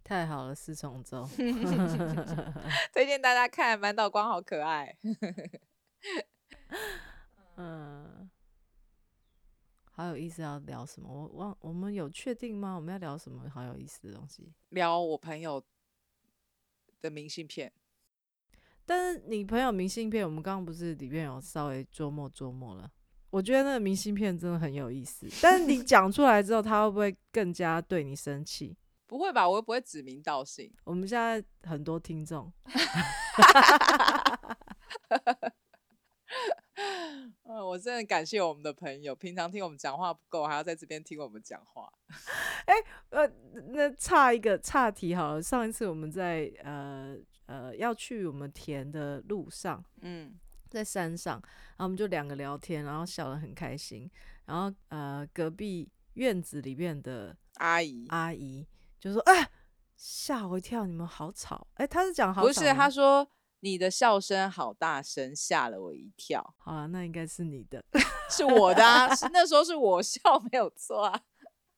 [0.03, 1.25] 太好了，四重奏，
[2.91, 4.97] 推荐大家看，满岛光好可爱。
[7.55, 8.29] 嗯，
[9.93, 11.09] 好有意思，要聊什么？
[11.09, 12.75] 我忘，我们有确定吗？
[12.75, 14.51] 我们要聊什么好有意思的东西？
[14.67, 15.63] 聊我朋友
[16.99, 17.71] 的明信片。
[18.85, 22.91] 但是你朋友明信片，我们刚刚不是里面有稍微琢磨琢磨了？
[23.33, 25.27] 我觉得那个明信片真的很有意思。
[25.41, 28.77] 但是你讲出来之后，他会不会更加对你生气？
[29.09, 30.71] 不会吧，我又不会指名道姓。
[30.83, 32.53] 我们现在很多听众，
[37.45, 41.91] 嗯，我真的感谢我们的朋友，平常听我们讲话不够，还要在这边听我们讲话。
[42.65, 43.27] 哎、欸，呃，
[43.69, 45.41] 那差一个岔题好了。
[45.41, 47.17] 上一次我们在呃
[47.47, 50.35] 呃要去我们田的路上，嗯，
[50.73, 51.41] 在山上，
[51.77, 54.09] 然后我们就两个聊天，然后笑得很开心。
[54.45, 58.67] 然后呃，隔壁院子里面的阿姨阿姨。
[58.99, 59.49] 就说哎，
[59.97, 60.85] 吓我一跳！
[60.85, 61.67] 你们好吵！
[61.73, 62.73] 哎，他是讲好吵，不是？
[62.73, 63.27] 他说
[63.59, 66.41] 你的笑声好大声，吓了我一跳。
[66.57, 67.83] 好啊，那应该是你的，
[68.31, 69.13] 是我的啊。
[69.13, 70.19] 是那时候是我笑，
[70.51, 71.21] 没有错啊。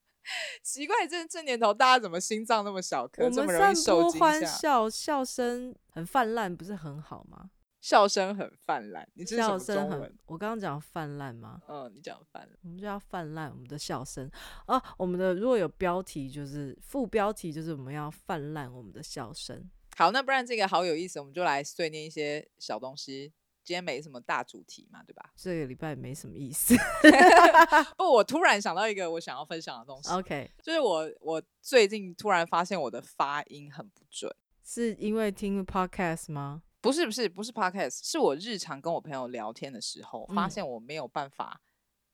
[0.63, 4.19] 奇怪，这这年头大家怎么心脏那么小颗，这么容易受惊吓？
[4.19, 7.49] 欢笑，笑声很泛滥，不是很好吗？
[7.85, 10.17] 笑声很泛滥，你知道笑声很？
[10.25, 11.61] 我刚刚讲泛滥吗？
[11.67, 14.27] 嗯，你讲泛滥，我们就要泛滥我们的笑声
[14.65, 14.81] 啊！
[14.97, 19.69] 我们的如果有标题，就是副标题，就是我们要泛滥我们的笑声。
[19.95, 23.31] 好，那不然这个好有意思，我们就来碎念一些小东西。
[23.63, 25.31] 今天没什么大主题嘛，对吧？
[25.35, 26.73] 这个礼拜没什么意思。
[27.95, 30.09] 不，我突然想到一个我想要分享的东西。
[30.11, 36.63] OK，就是我我最近突然发现我的发音很不准，是因为听 Podcast 吗？
[36.85, 41.59] 不是不是不是 podcast，是我日常跟我朋友聊天的时候，发现我没有办法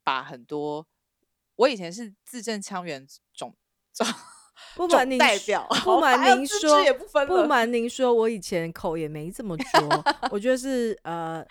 [0.02, 3.54] 把很多，嗯、我以前是字正腔圆总
[3.92, 4.08] 总
[4.74, 6.82] 不瞒您代表，不瞒您说
[7.28, 11.46] 不瞒您说，我以前口也没这么说，我觉得 是呃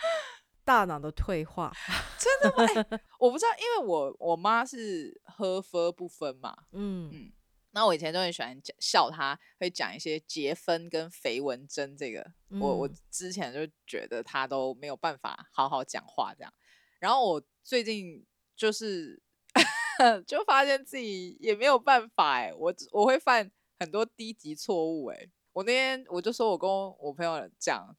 [0.64, 1.70] 大脑的退化，
[2.18, 2.84] 真的吗？
[2.96, 7.32] 欸、我不知道，因为我我妈是喝分不分嘛，嗯嗯。
[7.72, 16.52] 那我以前都很喜欢讲笑他，会讲一些结分跟肥文珍这个，嗯、我我之前就觉得他都没有办法好好讲话这样，
[16.98, 19.22] 然后我最近就是
[20.26, 27.96] 就发现自己也没有办法哎，我我会犯很多低级错误哎，我那天我就说我跟我朋友讲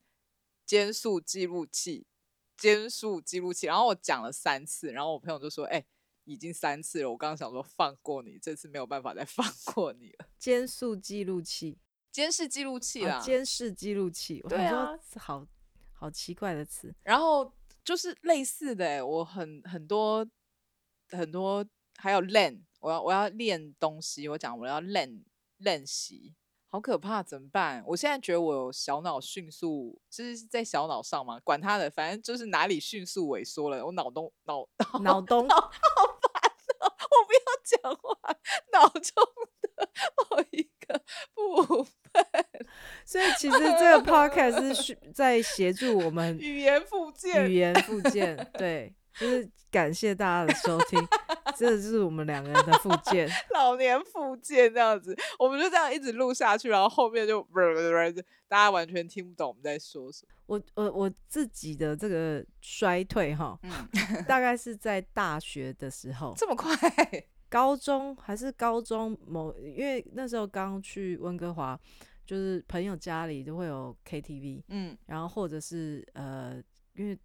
[0.66, 2.06] 间数记录器，
[2.58, 5.78] 间数记录器，然后我讲了三次，然后我朋友就说哎。
[5.78, 5.86] 欸
[6.24, 10.26] 已经三次了，我刚刚想说放过你，这次没有办法再 放过你了。
[10.38, 11.78] 监视记录器，
[12.10, 14.40] 监视记录器啦，监视记录器。
[14.48, 15.46] 对啊，好
[15.92, 16.94] 好奇怪的词。
[17.02, 17.52] 然后
[17.84, 20.26] 就是类似的，我很很多
[21.10, 21.64] 很多，
[21.96, 25.24] 还有练，我要我要练东西，我讲我要练
[25.58, 26.34] 练习。
[26.68, 27.84] 好可怕，怎么办？
[27.86, 34.66] 我现在觉得我有小脑迅速，就是在小脑上嘛，管他的，反正就是哪里迅速萎缩了，我脑东脑
[35.02, 36.11] 脑东好烦哦，我不要
[37.64, 38.16] 讲话，
[38.72, 39.24] 脑中
[39.76, 39.88] 的
[40.30, 41.02] 某一个
[41.34, 41.92] 部分。
[43.04, 48.94] 所以其实这个 podcast 是 在协助我们语言复健，语言复健，对。
[49.20, 50.98] 就是感谢大家的收听，
[51.54, 57.46] 这就是我们两个人的复健， 老年复健这样子，我们就这样一直录下去，然后后面就
[58.48, 60.34] 大家完全听不懂我们在说什么。
[60.46, 66.74] 我我我自己的这个衰退哈，嗯，大概是在大学的时候，这么快？
[67.52, 71.78] 高中还是高中某，因为那时候刚去温哥华，
[72.24, 76.62] 就是朋友家里都会有 KTV，嗯，然后或者是呃，
[76.94, 77.18] 因为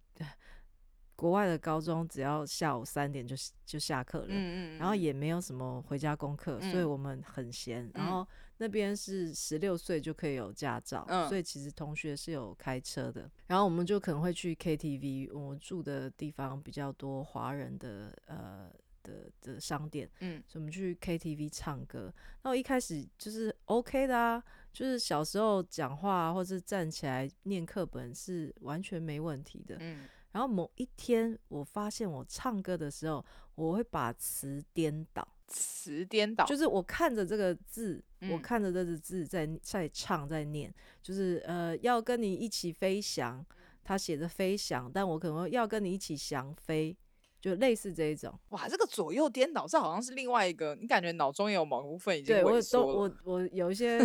[1.16, 8.26] 国外的高中只要下午三点就就下课了，嗯嗯，嗯，然后也没有什么回家功课，嗯，所以我们很闲，嗯，然后。
[8.60, 13.30] 那边是十六岁就可以有驾照，嗯，所以其实同学是有开车的。
[13.46, 18.68] 然后我们就可能会去 KTV，我住的地方比较多华人的呃
[19.02, 22.12] 的的商店，嗯，所以我们去 KTV 唱歌。
[22.42, 24.42] 那我一开始就是 OK 的啊，
[24.72, 30.08] 就是小时候讲话或是站起来念课本是完全没问题的，嗯。
[30.32, 33.24] 然后某一天我发现我唱歌的时候，
[33.54, 35.26] 我会把词颠倒。
[35.50, 40.70] 词颠倒，就是我看着这个字，嗯、我看着这个字在在唱在念，
[41.02, 43.42] 就是呃要跟你一起飞翔，
[43.82, 46.94] 他写着飞翔，但我可能要跟你一起翔飞，
[47.40, 48.32] 就类似这一种。
[48.50, 53.98] 哇，这个左右颠倒，这好像是另外一个，你感觉脑中有某部分已经对我都我我有一些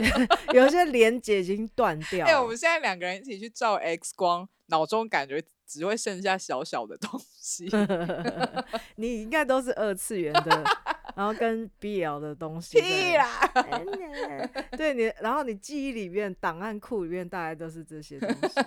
[0.54, 2.26] 有一些连接已经断掉。
[2.26, 5.42] 哎、欸，我们现在两个人一起去照 X 光，脑中感觉。
[5.68, 7.68] 只会剩下小小的东西，
[8.96, 10.64] 你应该都是二次元的，
[11.14, 12.80] 然后跟 BL 的东西。
[12.80, 13.38] 屁啦！
[14.74, 18.60] 对你，然后你记忆里面档案库里面大概都是这些东西。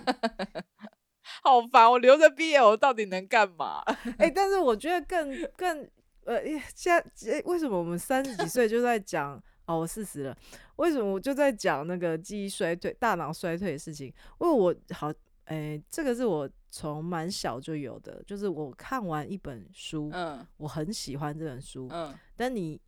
[1.42, 3.82] 好烦，我留着毕业，我到底能干嘛？
[4.18, 5.88] 哎、欸，但是我觉得更更
[6.24, 6.40] 呃，
[6.74, 10.36] 现在为什么我们三十几岁就在讲哦，我四十了，
[10.76, 14.06] 为什么我就在讲那个记忆衰退、大脑衰退的事情？
[14.40, 15.12] 因为我好。
[15.46, 22.80] 哎、欸，这个是我从蛮小就有的，就是我看完一本书，嗯，我很喜欢这本书，嗯，但你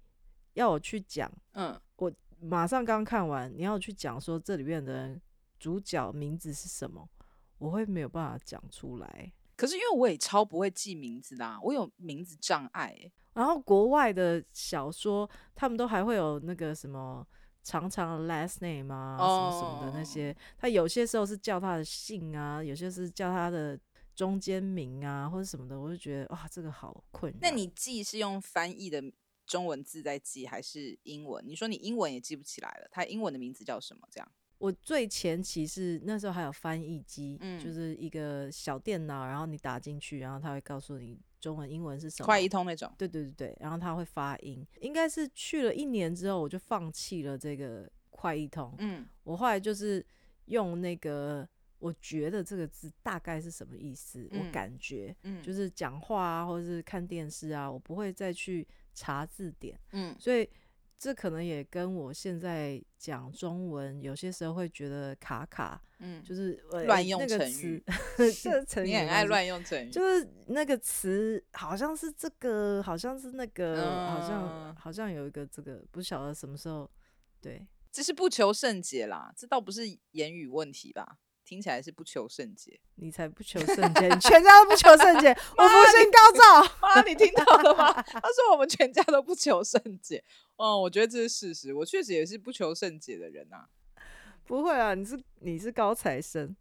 [0.53, 5.21] 要我去讲，嗯，我马上刚看完，你要去讲说这里面的
[5.59, 7.07] 主角名字是什么，
[7.65, 9.33] 我会没有办法讲出来。
[9.57, 13.13] 可是因为我也超不会记名字的，啊，我有名字障碍。
[13.33, 17.27] 然后国外的小说，他们都还会有那个什么。
[17.67, 20.37] 长长的 last name 啊，什么什么的那些，oh.
[20.59, 23.81] 他有些时候是叫他的姓啊，有些是叫他的
[24.15, 27.41] 中间名啊，或者什么的，我就觉得哇，这个好困难。
[27.41, 29.03] 那你记是用翻译的
[29.47, 31.43] 中文字在记，还是英文？
[31.47, 34.07] 你说你英文也记不起来了，他英文的名字叫什么？
[34.11, 34.31] 这样？
[34.65, 41.21] 我最前期是那时候还有翻译机，嗯，就是一个小电脑，然后你打进去，然后他会告诉你。
[41.39, 42.25] 中文、英文是什么？
[42.25, 42.91] 快译通那种。
[42.97, 44.67] 对对对对，然后他会发音。
[44.81, 48.75] 应该是去了一年之后，我就放弃了这个快译通。
[48.79, 50.03] 嗯，我后来就是
[50.47, 51.47] 用那个，
[51.81, 59.79] 我觉得这个字大概是什么意思，嗯、我感觉，嗯，就是讲话啊，或者是看电视啊，我不会再去查字典。
[59.93, 60.49] 嗯，所以。
[61.05, 66.55] 这可能也跟我现在讲中文，有些时候会觉得卡卡，嗯，就是
[66.87, 67.85] 乱用成语，
[68.43, 76.91] 这个成语你很爱乱用成语，就是那个词好像是这个，好像是那个，嗯、好像好像有一个这个，不晓得什么时候，
[77.39, 79.83] 对，这是不求甚解啦，这倒不是
[80.13, 81.19] 言语问题吧。
[81.45, 85.29] 听起来是不求甚解，你才不求甚解，你 全家都不求甚解。
[85.31, 87.93] 我福星高照， 妈，你听到了吗？
[87.93, 90.25] 他说我们全家都不求甚解。
[90.57, 93.69] 哦，我觉得这是事实，我确实也是不求甚解的人啊。
[94.47, 96.57] 不会啊，你是你是高材生，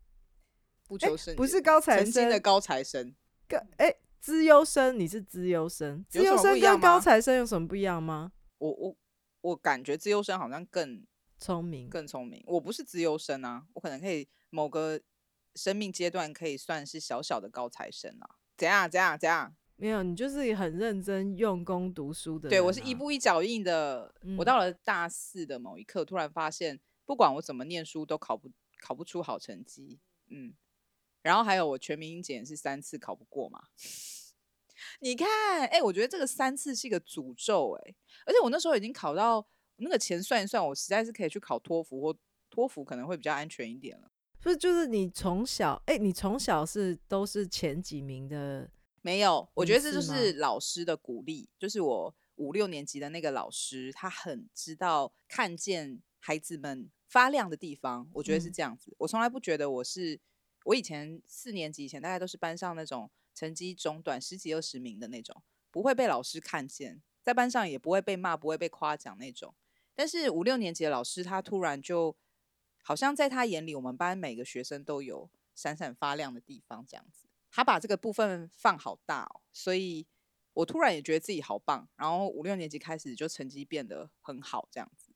[0.88, 3.16] 不求甚解，不是高材生，曾经的高材生。
[3.48, 8.34] 个哎，资优生，你是资优生，资优生跟高材生有什么不一样吗？
[8.58, 8.96] 我我
[9.42, 11.06] 我感觉资优生好像更
[11.38, 12.44] 聪明，更聪明。
[12.48, 14.28] 我不是资优生啊，我可能可以。
[14.54, 15.02] 某个
[15.56, 18.36] 生命阶段可以算是小小的高材生了？
[18.56, 18.88] 怎样？
[18.88, 19.18] 怎样？
[19.18, 19.56] 怎样？
[19.78, 22.52] 没有，你就是很认真用功读书的啊。
[22.52, 24.14] 对，我是一步一脚印的。
[24.22, 24.38] 嗯。
[24.38, 30.00] 我到了大四的某一刻，突然发现，不管我怎么念书，都考不考不出好成绩。
[30.30, 30.54] 嗯。
[31.24, 33.64] 然后还有我全民英检是三次考不过嘛？
[35.02, 37.96] 你看，哎，我觉得这个三次是一个诅咒，哎。
[38.28, 39.44] 而且我那时候已经考到
[39.78, 42.16] 那个钱算一算，我实在是可以去考托福或
[42.52, 44.12] 托福，可能会比较安全一点了。
[44.44, 48.70] 不是，就是你从小，哎、欸，你从小是都是前几名的？
[49.02, 51.48] 没有，我觉得这就是老师的鼓励。
[51.58, 58.10] 就是我五六年级的那个老师，他很知道看见孩子们发亮的地方。
[58.12, 58.92] 我觉得是这样子。
[58.92, 60.20] 嗯、我从来不觉得我是，
[60.66, 65.42] 我以前四年级以前大概都是班上那种成绩中短十几二十名的那种，
[65.72, 69.56] 不会被老师看见，在班上也不会被骂，不会被夸奖那种。
[69.96, 72.14] 但是五六年级的老师，他突然就。
[72.84, 77.26] 好像在他眼里，我们班每个学生都有闪闪发亮的地方，这样子。
[77.50, 80.06] 他把这个部分放好大哦，所以
[80.54, 81.88] 我突然也觉得自己好棒。
[81.96, 85.12] 然后五六年级开始就成绩变得很好，这样子。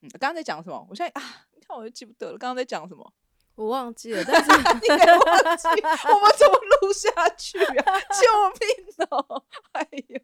[0.00, 0.86] 嗯，刚刚在讲什么？
[0.88, 2.38] 我现在啊，你看我就记不得了。
[2.38, 3.12] 刚刚在讲什么？
[3.56, 4.22] 我忘记了。
[4.24, 5.68] 但是 你给忘记？
[5.68, 8.00] 我们怎么录下去啊？
[8.14, 8.26] 救
[8.60, 9.44] 命哦！
[9.72, 10.20] 哎呦，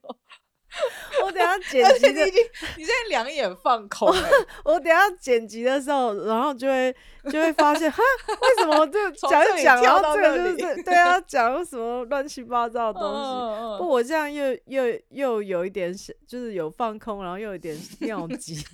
[1.25, 2.31] 我等下剪辑的，你
[2.79, 4.31] 你现在两眼放空、欸
[4.65, 4.73] 我。
[4.75, 6.95] 我等下剪辑的时候，然后就会
[7.31, 13.17] 就会发现，哈，为什么我 这讲一讲，然后这个就是对啊，讲什么乱七八糟的东西。
[13.17, 15.95] 哦、不，我这样又又又有一点，
[16.27, 18.65] 就是有放空，然后又有一点 尿急。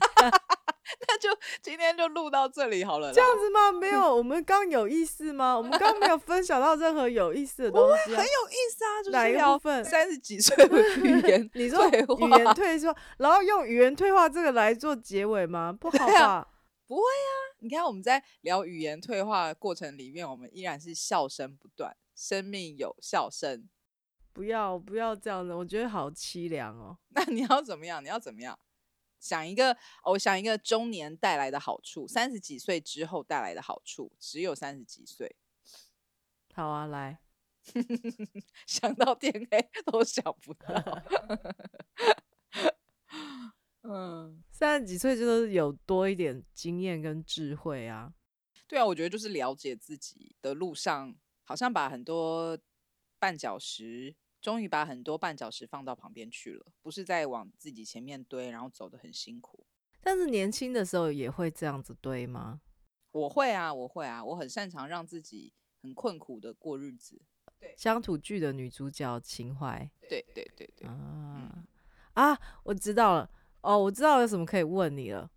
[1.06, 1.28] 那就
[1.60, 3.12] 今天就录到这里好了。
[3.12, 3.72] 这样子吗？
[3.72, 5.56] 没有，我们刚有意思吗？
[5.56, 8.16] 我们刚没有分享到任何有意思的东西、啊。
[8.16, 9.84] 很有意思啊，就是哪一部分？
[9.84, 15.72] 三十几岁的语 言，你说语言退化，然后用语言退化这个来做结尾吗？
[15.72, 16.22] 不好吧？
[16.22, 16.48] 啊、
[16.86, 17.32] 不会啊！
[17.60, 23.68] 你看我们在聊语言退化的过程里面，我们依然是笑声不断，生命有笑声。
[24.32, 26.96] 不要不要这样子，我觉得好凄凉哦。
[27.10, 28.02] 那你要怎么样？
[28.02, 28.56] 你要怎么样？
[29.20, 35.36] 想一个，我、哦、想一个中年带来的好处，三十几岁之后带来的好处，只有三十几岁。
[36.54, 37.20] 好啊，来，
[38.66, 41.02] 想到天黑 都想不到。
[43.82, 48.12] 嗯，三十几岁就是有多一点经验跟智慧啊。
[48.66, 51.14] 对啊，我觉得就是了解自己的路上，
[51.44, 52.58] 好像把很多
[53.18, 54.14] 绊脚石。
[54.40, 59.66] 终于把很多绊脚石放到旁边去了，不是在往自己前面堆，然后走得很辛苦。
[60.00, 62.60] 但是年轻的时候也会这样子堆吗？
[63.10, 67.20] 我会啊，我会啊，我很擅长让自己很困苦的过日子。
[67.58, 69.90] 对，乡土剧的女主角情怀。
[70.08, 70.86] 对对对对。
[70.86, 71.66] 啊、嗯、
[72.14, 73.30] 啊，我知道了。
[73.62, 75.28] 哦，我知道有什么可以问你了。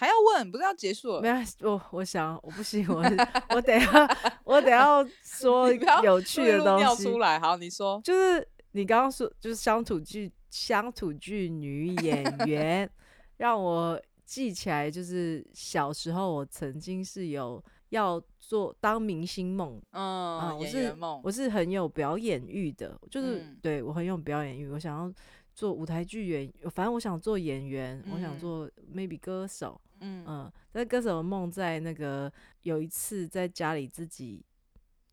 [0.00, 0.50] 还要问？
[0.50, 1.20] 不是要结束了？
[1.20, 1.34] 没有，
[1.70, 3.04] 我我想我不行，我
[3.54, 5.70] 我等下我等下说
[6.02, 7.04] 有趣的东西。
[7.04, 8.00] 出来，好，你说。
[8.02, 12.88] 就是你刚刚说，就是乡土剧乡土剧女演 员，
[13.36, 25.12] 让我记起来，就是小时候我曾经是有要做当明星梦，嗯，啊、我是我是很有表演欲的，就是、嗯、对我很有表演欲，我想要
[25.54, 29.78] 做舞台剧演，反正我想做演员，嗯、我想做 maybe 歌手。
[30.00, 30.24] 嗯。
[30.26, 32.32] 嗯，但歌手的梦在那个
[32.62, 34.44] 有一次在家里自己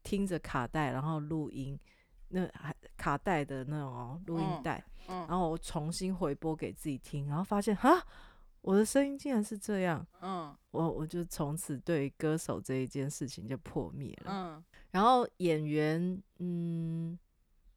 [0.03, 1.79] 听着卡带，然后录音，
[2.29, 4.93] 那还卡带的那种哦，录音带，嗯。
[5.09, 8.05] 嗯、然后我重新回播给自己听，然后发现哈，
[8.59, 17.17] 我的声音竟然是这样，嗯，我我就从此对歌手这一件事情就破灭了，嗯，然后演员，嗯，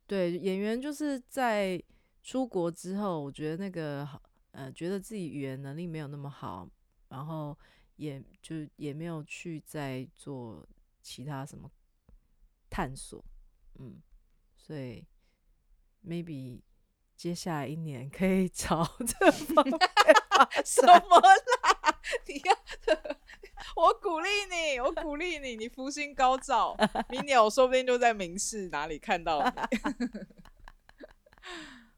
[0.08, 1.80] 对，演员就是在
[2.24, 4.08] 出国之后，我觉得那个
[4.50, 6.68] 呃，觉得自己语言能力没有那么好。
[7.11, 7.56] 然后
[7.96, 10.66] 也就也没有去再做
[11.02, 11.70] 其他什么
[12.70, 13.22] 探索，
[13.78, 14.00] 嗯，
[14.56, 15.06] 所以
[16.02, 16.62] maybe
[17.16, 19.78] 接下来一年可以 朝这方面
[20.64, 22.00] 什么啦？
[22.26, 22.56] 你看，
[23.76, 26.74] 我鼓励你，我鼓励你，你福星高照，
[27.11, 29.50] 明年我说不定就在明视哪里看到你。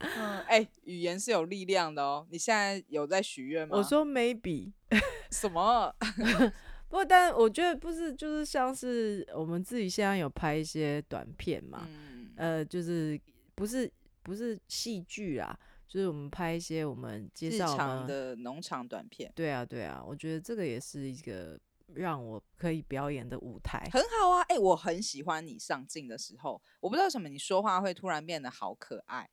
[0.03, 2.27] 嗯，哎、欸，语言是有力量的哦。
[2.29, 3.77] 你现在有在许愿吗？
[3.77, 4.71] 我说 maybe
[5.31, 5.93] 什么？
[6.89, 13.19] 不过，但我觉得不是，就是像是我们自己现在有拍一些短片嘛，嗯、呃，就是
[13.55, 13.91] 不是
[14.21, 19.31] 不是戏剧啦，就是我们拍一些我们介绍的农场短片。
[19.33, 21.59] 对啊，对啊，我觉得这个也是一个
[21.95, 24.41] 让我可以表演的舞台，很好啊。
[24.43, 29.27] 哎、欸，我很喜欢你上镜的时候，我不知道为什么你说话会突然变得好可爱。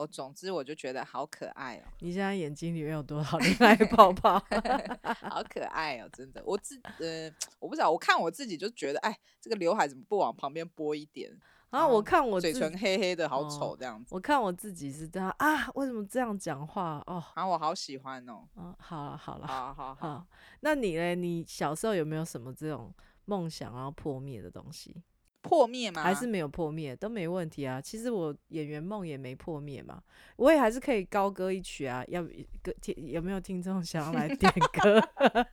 [0.00, 1.82] 我总之我就觉得好可爱哦！
[1.98, 4.38] 你现在眼睛里面有多少 恋爱泡泡？
[5.28, 6.42] 好可爱哦，真的。
[6.46, 11.30] 我自呃，我不知道，我看我自己就觉得，哎，这个刘海怎么不往旁边拨一点？
[11.68, 14.14] 然后我看我嘴唇黑黑的，好丑这样子。
[14.14, 17.02] 我看我自己是这样啊，为什么这样讲话？
[17.06, 18.48] 哦，啊，我好喜欢哦。
[18.56, 20.26] 嗯，好了好了，好好好。
[20.60, 21.14] 那你呢？
[21.14, 22.90] 你小时候有没有什么这种
[23.26, 25.02] 梦想然后破灭的东西？
[25.42, 26.02] 破灭吗？
[26.02, 27.80] 还是没有破灭，都没问题啊。
[27.80, 30.02] 其实我演员梦也没破灭嘛，
[30.36, 32.04] 我也还是可以高歌一曲啊。
[32.08, 32.22] 要
[32.62, 35.00] 歌听有没有听众想要来点歌？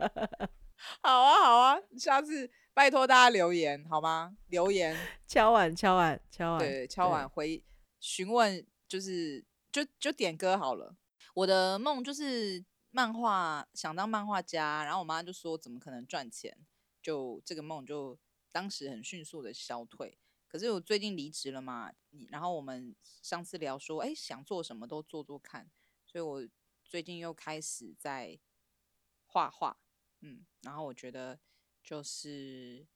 [1.01, 4.35] 好啊，好啊，下次拜托大家留言好吗？
[4.49, 7.63] 留言敲碗敲碗敲碗，对，敲碗回
[7.99, 10.95] 询问，就是就就点歌好了。
[11.33, 16.55] 我的梦就是漫画，想当漫画家，然后我妈就说怎么可能赚钱？
[17.01, 18.17] 就这个梦就。
[18.57, 21.93] 当时很迅速的消退，可是我最近离职了嘛，
[22.29, 25.69] 然后我们上次聊说，哎，想做什么都做做看，
[26.07, 26.49] 所以我
[26.83, 28.39] 最近又开始在
[29.27, 29.77] 画画，
[30.21, 31.39] 嗯，然后我觉得
[31.83, 32.87] 就是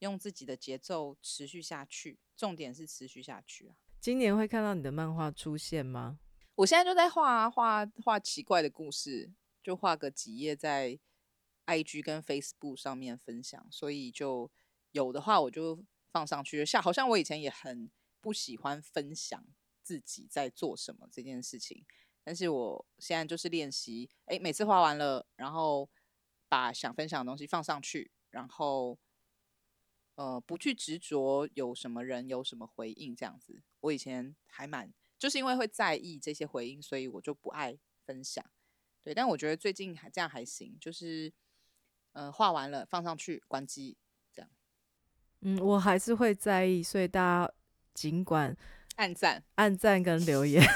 [0.00, 3.76] 用自己的节奏持续下去，重点是持续下去啊。
[3.98, 6.20] 今年会看到你的漫画出现吗？
[6.56, 11.00] 我现在就在画啊，画画奇怪的故事，就画个几页在。
[11.68, 14.50] IG 跟 Facebook 上面分享，所以就
[14.92, 16.64] 有的话我就放上去。
[16.64, 19.46] 像好像我以前也很不喜欢分享
[19.82, 21.84] 自己在做什么这件事情。
[22.24, 25.88] 但是我现在就是练习，哎，每次画完了，然后
[26.46, 28.98] 把想分享的东西放上去，然后
[30.16, 33.62] 呃，不去执着有什么人有什么回应这样子。
[33.80, 38.44] 我以前还蛮就是因为会在意这些回应，所以我就不爱分享。
[39.02, 41.32] 对，但我觉得最近还这样还行，就是
[42.12, 43.96] 呃，画完了放上去，关机。
[45.40, 47.52] 嗯，我还是会在意，所以大家
[47.94, 48.56] 尽管
[48.96, 50.62] 按赞、按赞跟留言。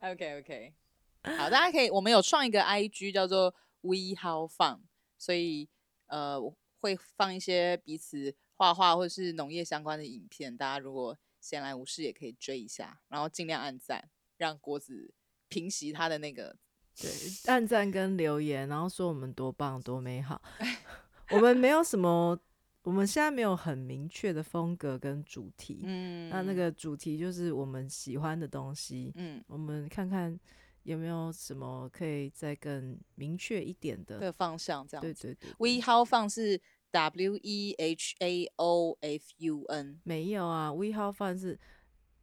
[0.00, 0.74] OK OK，
[1.22, 4.80] 好，大家可以，我们有创一个 IG 叫做 We How Fun，
[5.16, 5.68] 所以
[6.08, 6.40] 呃
[6.80, 15.14] 会放一些彼此画画或者是农业相关的影片，大家如果闲来无事也可以追一下，然后尽量按赞，让郭子
[15.48, 16.56] 平息他的那个
[16.96, 17.08] 对
[17.46, 20.42] 按赞跟留言，然后说我们多棒多美好。
[21.32, 22.38] 我们没有什么，
[22.82, 25.82] 我们现在没有很明确的风格跟主题。
[25.84, 29.12] 嗯，那那个主题就是我们喜欢的东西。
[29.16, 30.38] 嗯，我们看看
[30.82, 35.00] 有没有什么可以再更明确一点的方向，这样。
[35.02, 36.60] 对对对，对，We How Fun 是
[36.90, 40.00] W E H A O F U N。
[40.04, 41.58] 没有啊，We How Fun 是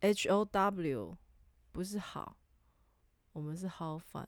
[0.02, 1.18] H O W，
[1.72, 2.38] 不是好，
[3.34, 4.28] 我们是 How Fun。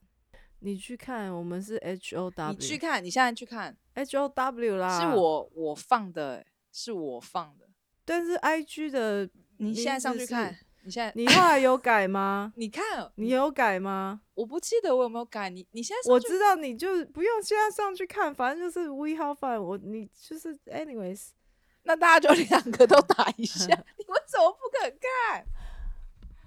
[0.64, 2.58] 你去看，我们是 H O W。
[2.60, 5.00] 你去看，你现在去看 H O W 啦。
[5.00, 7.68] 是我我放的，是我放的。
[8.06, 12.54] 但是 I G 的，你现在上去看，你现在你后来有改吗？
[12.58, 14.22] 你看，你有改吗？
[14.36, 15.50] 我不记得我有没有改。
[15.50, 19.60] 你你现在我知道，你就不用现在上去看，反正就是 We How Fun。
[19.60, 21.30] 我你就是 Anyways，
[21.84, 23.66] 那大家就两个都打一下。
[23.98, 25.44] 你为什么不肯看？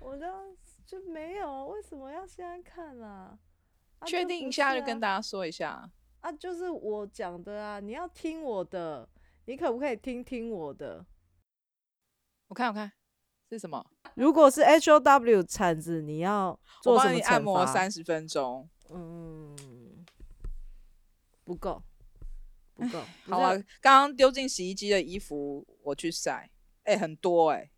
[0.01, 0.35] 我这样
[0.87, 3.37] 就没有，为什么要现在看啊？
[4.07, 5.91] 确、啊、定一下，就跟大家说一下
[6.21, 9.09] 啊，就是我讲的啊，你要听我的，
[9.47, 11.05] 你可不可以听听我的？
[12.49, 12.93] 我看我看
[13.51, 13.85] 是什么？
[14.15, 17.11] 如果是 H O W 铲子，你要做什么？
[17.11, 18.69] 我帮你按摩三十分钟。
[18.91, 20.05] 嗯，
[21.43, 21.83] 不够，
[22.75, 23.01] 不够。
[23.27, 26.51] 好啊，刚刚丢进洗衣机的衣服我去晒，
[26.85, 27.71] 哎、欸，很多哎、欸。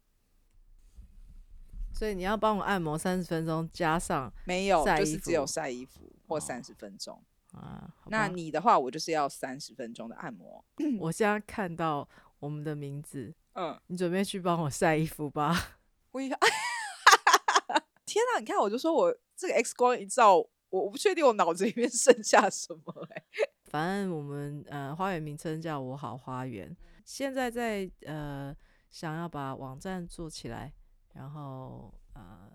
[1.96, 7.18] 所以你要帮我按摩三十分钟，加上没有，就是只有晒衣服或三十分钟、
[7.54, 7.94] 哦、啊。
[8.08, 10.62] 那你的话，我就是要三十分钟的按摩。
[11.00, 12.06] 我现在看到
[12.38, 15.78] 我们的名字，嗯，你准备去帮我晒衣服吧。
[16.12, 16.38] 我一看，
[18.04, 18.40] 天哪！
[18.40, 23.24] 你看，我就说我这个 X 光一照，我我不确定我脑子里面 剩下什么哎。
[23.64, 26.76] 反正我们呃，花园名称叫我好花园。
[27.06, 28.54] 现在在呃，
[28.90, 30.74] 想要把网站做起来。
[31.16, 32.50] 然后呃，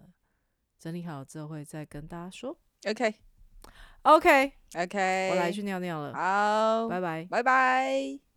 [0.79, 2.57] 整理好之后会再跟大家说。
[2.87, 3.13] OK，OK，OK，、
[4.03, 4.53] okay.
[4.73, 4.87] okay.
[4.87, 5.29] okay.
[5.29, 6.13] 我来去尿尿了。
[6.13, 8.30] 好，拜拜，拜拜。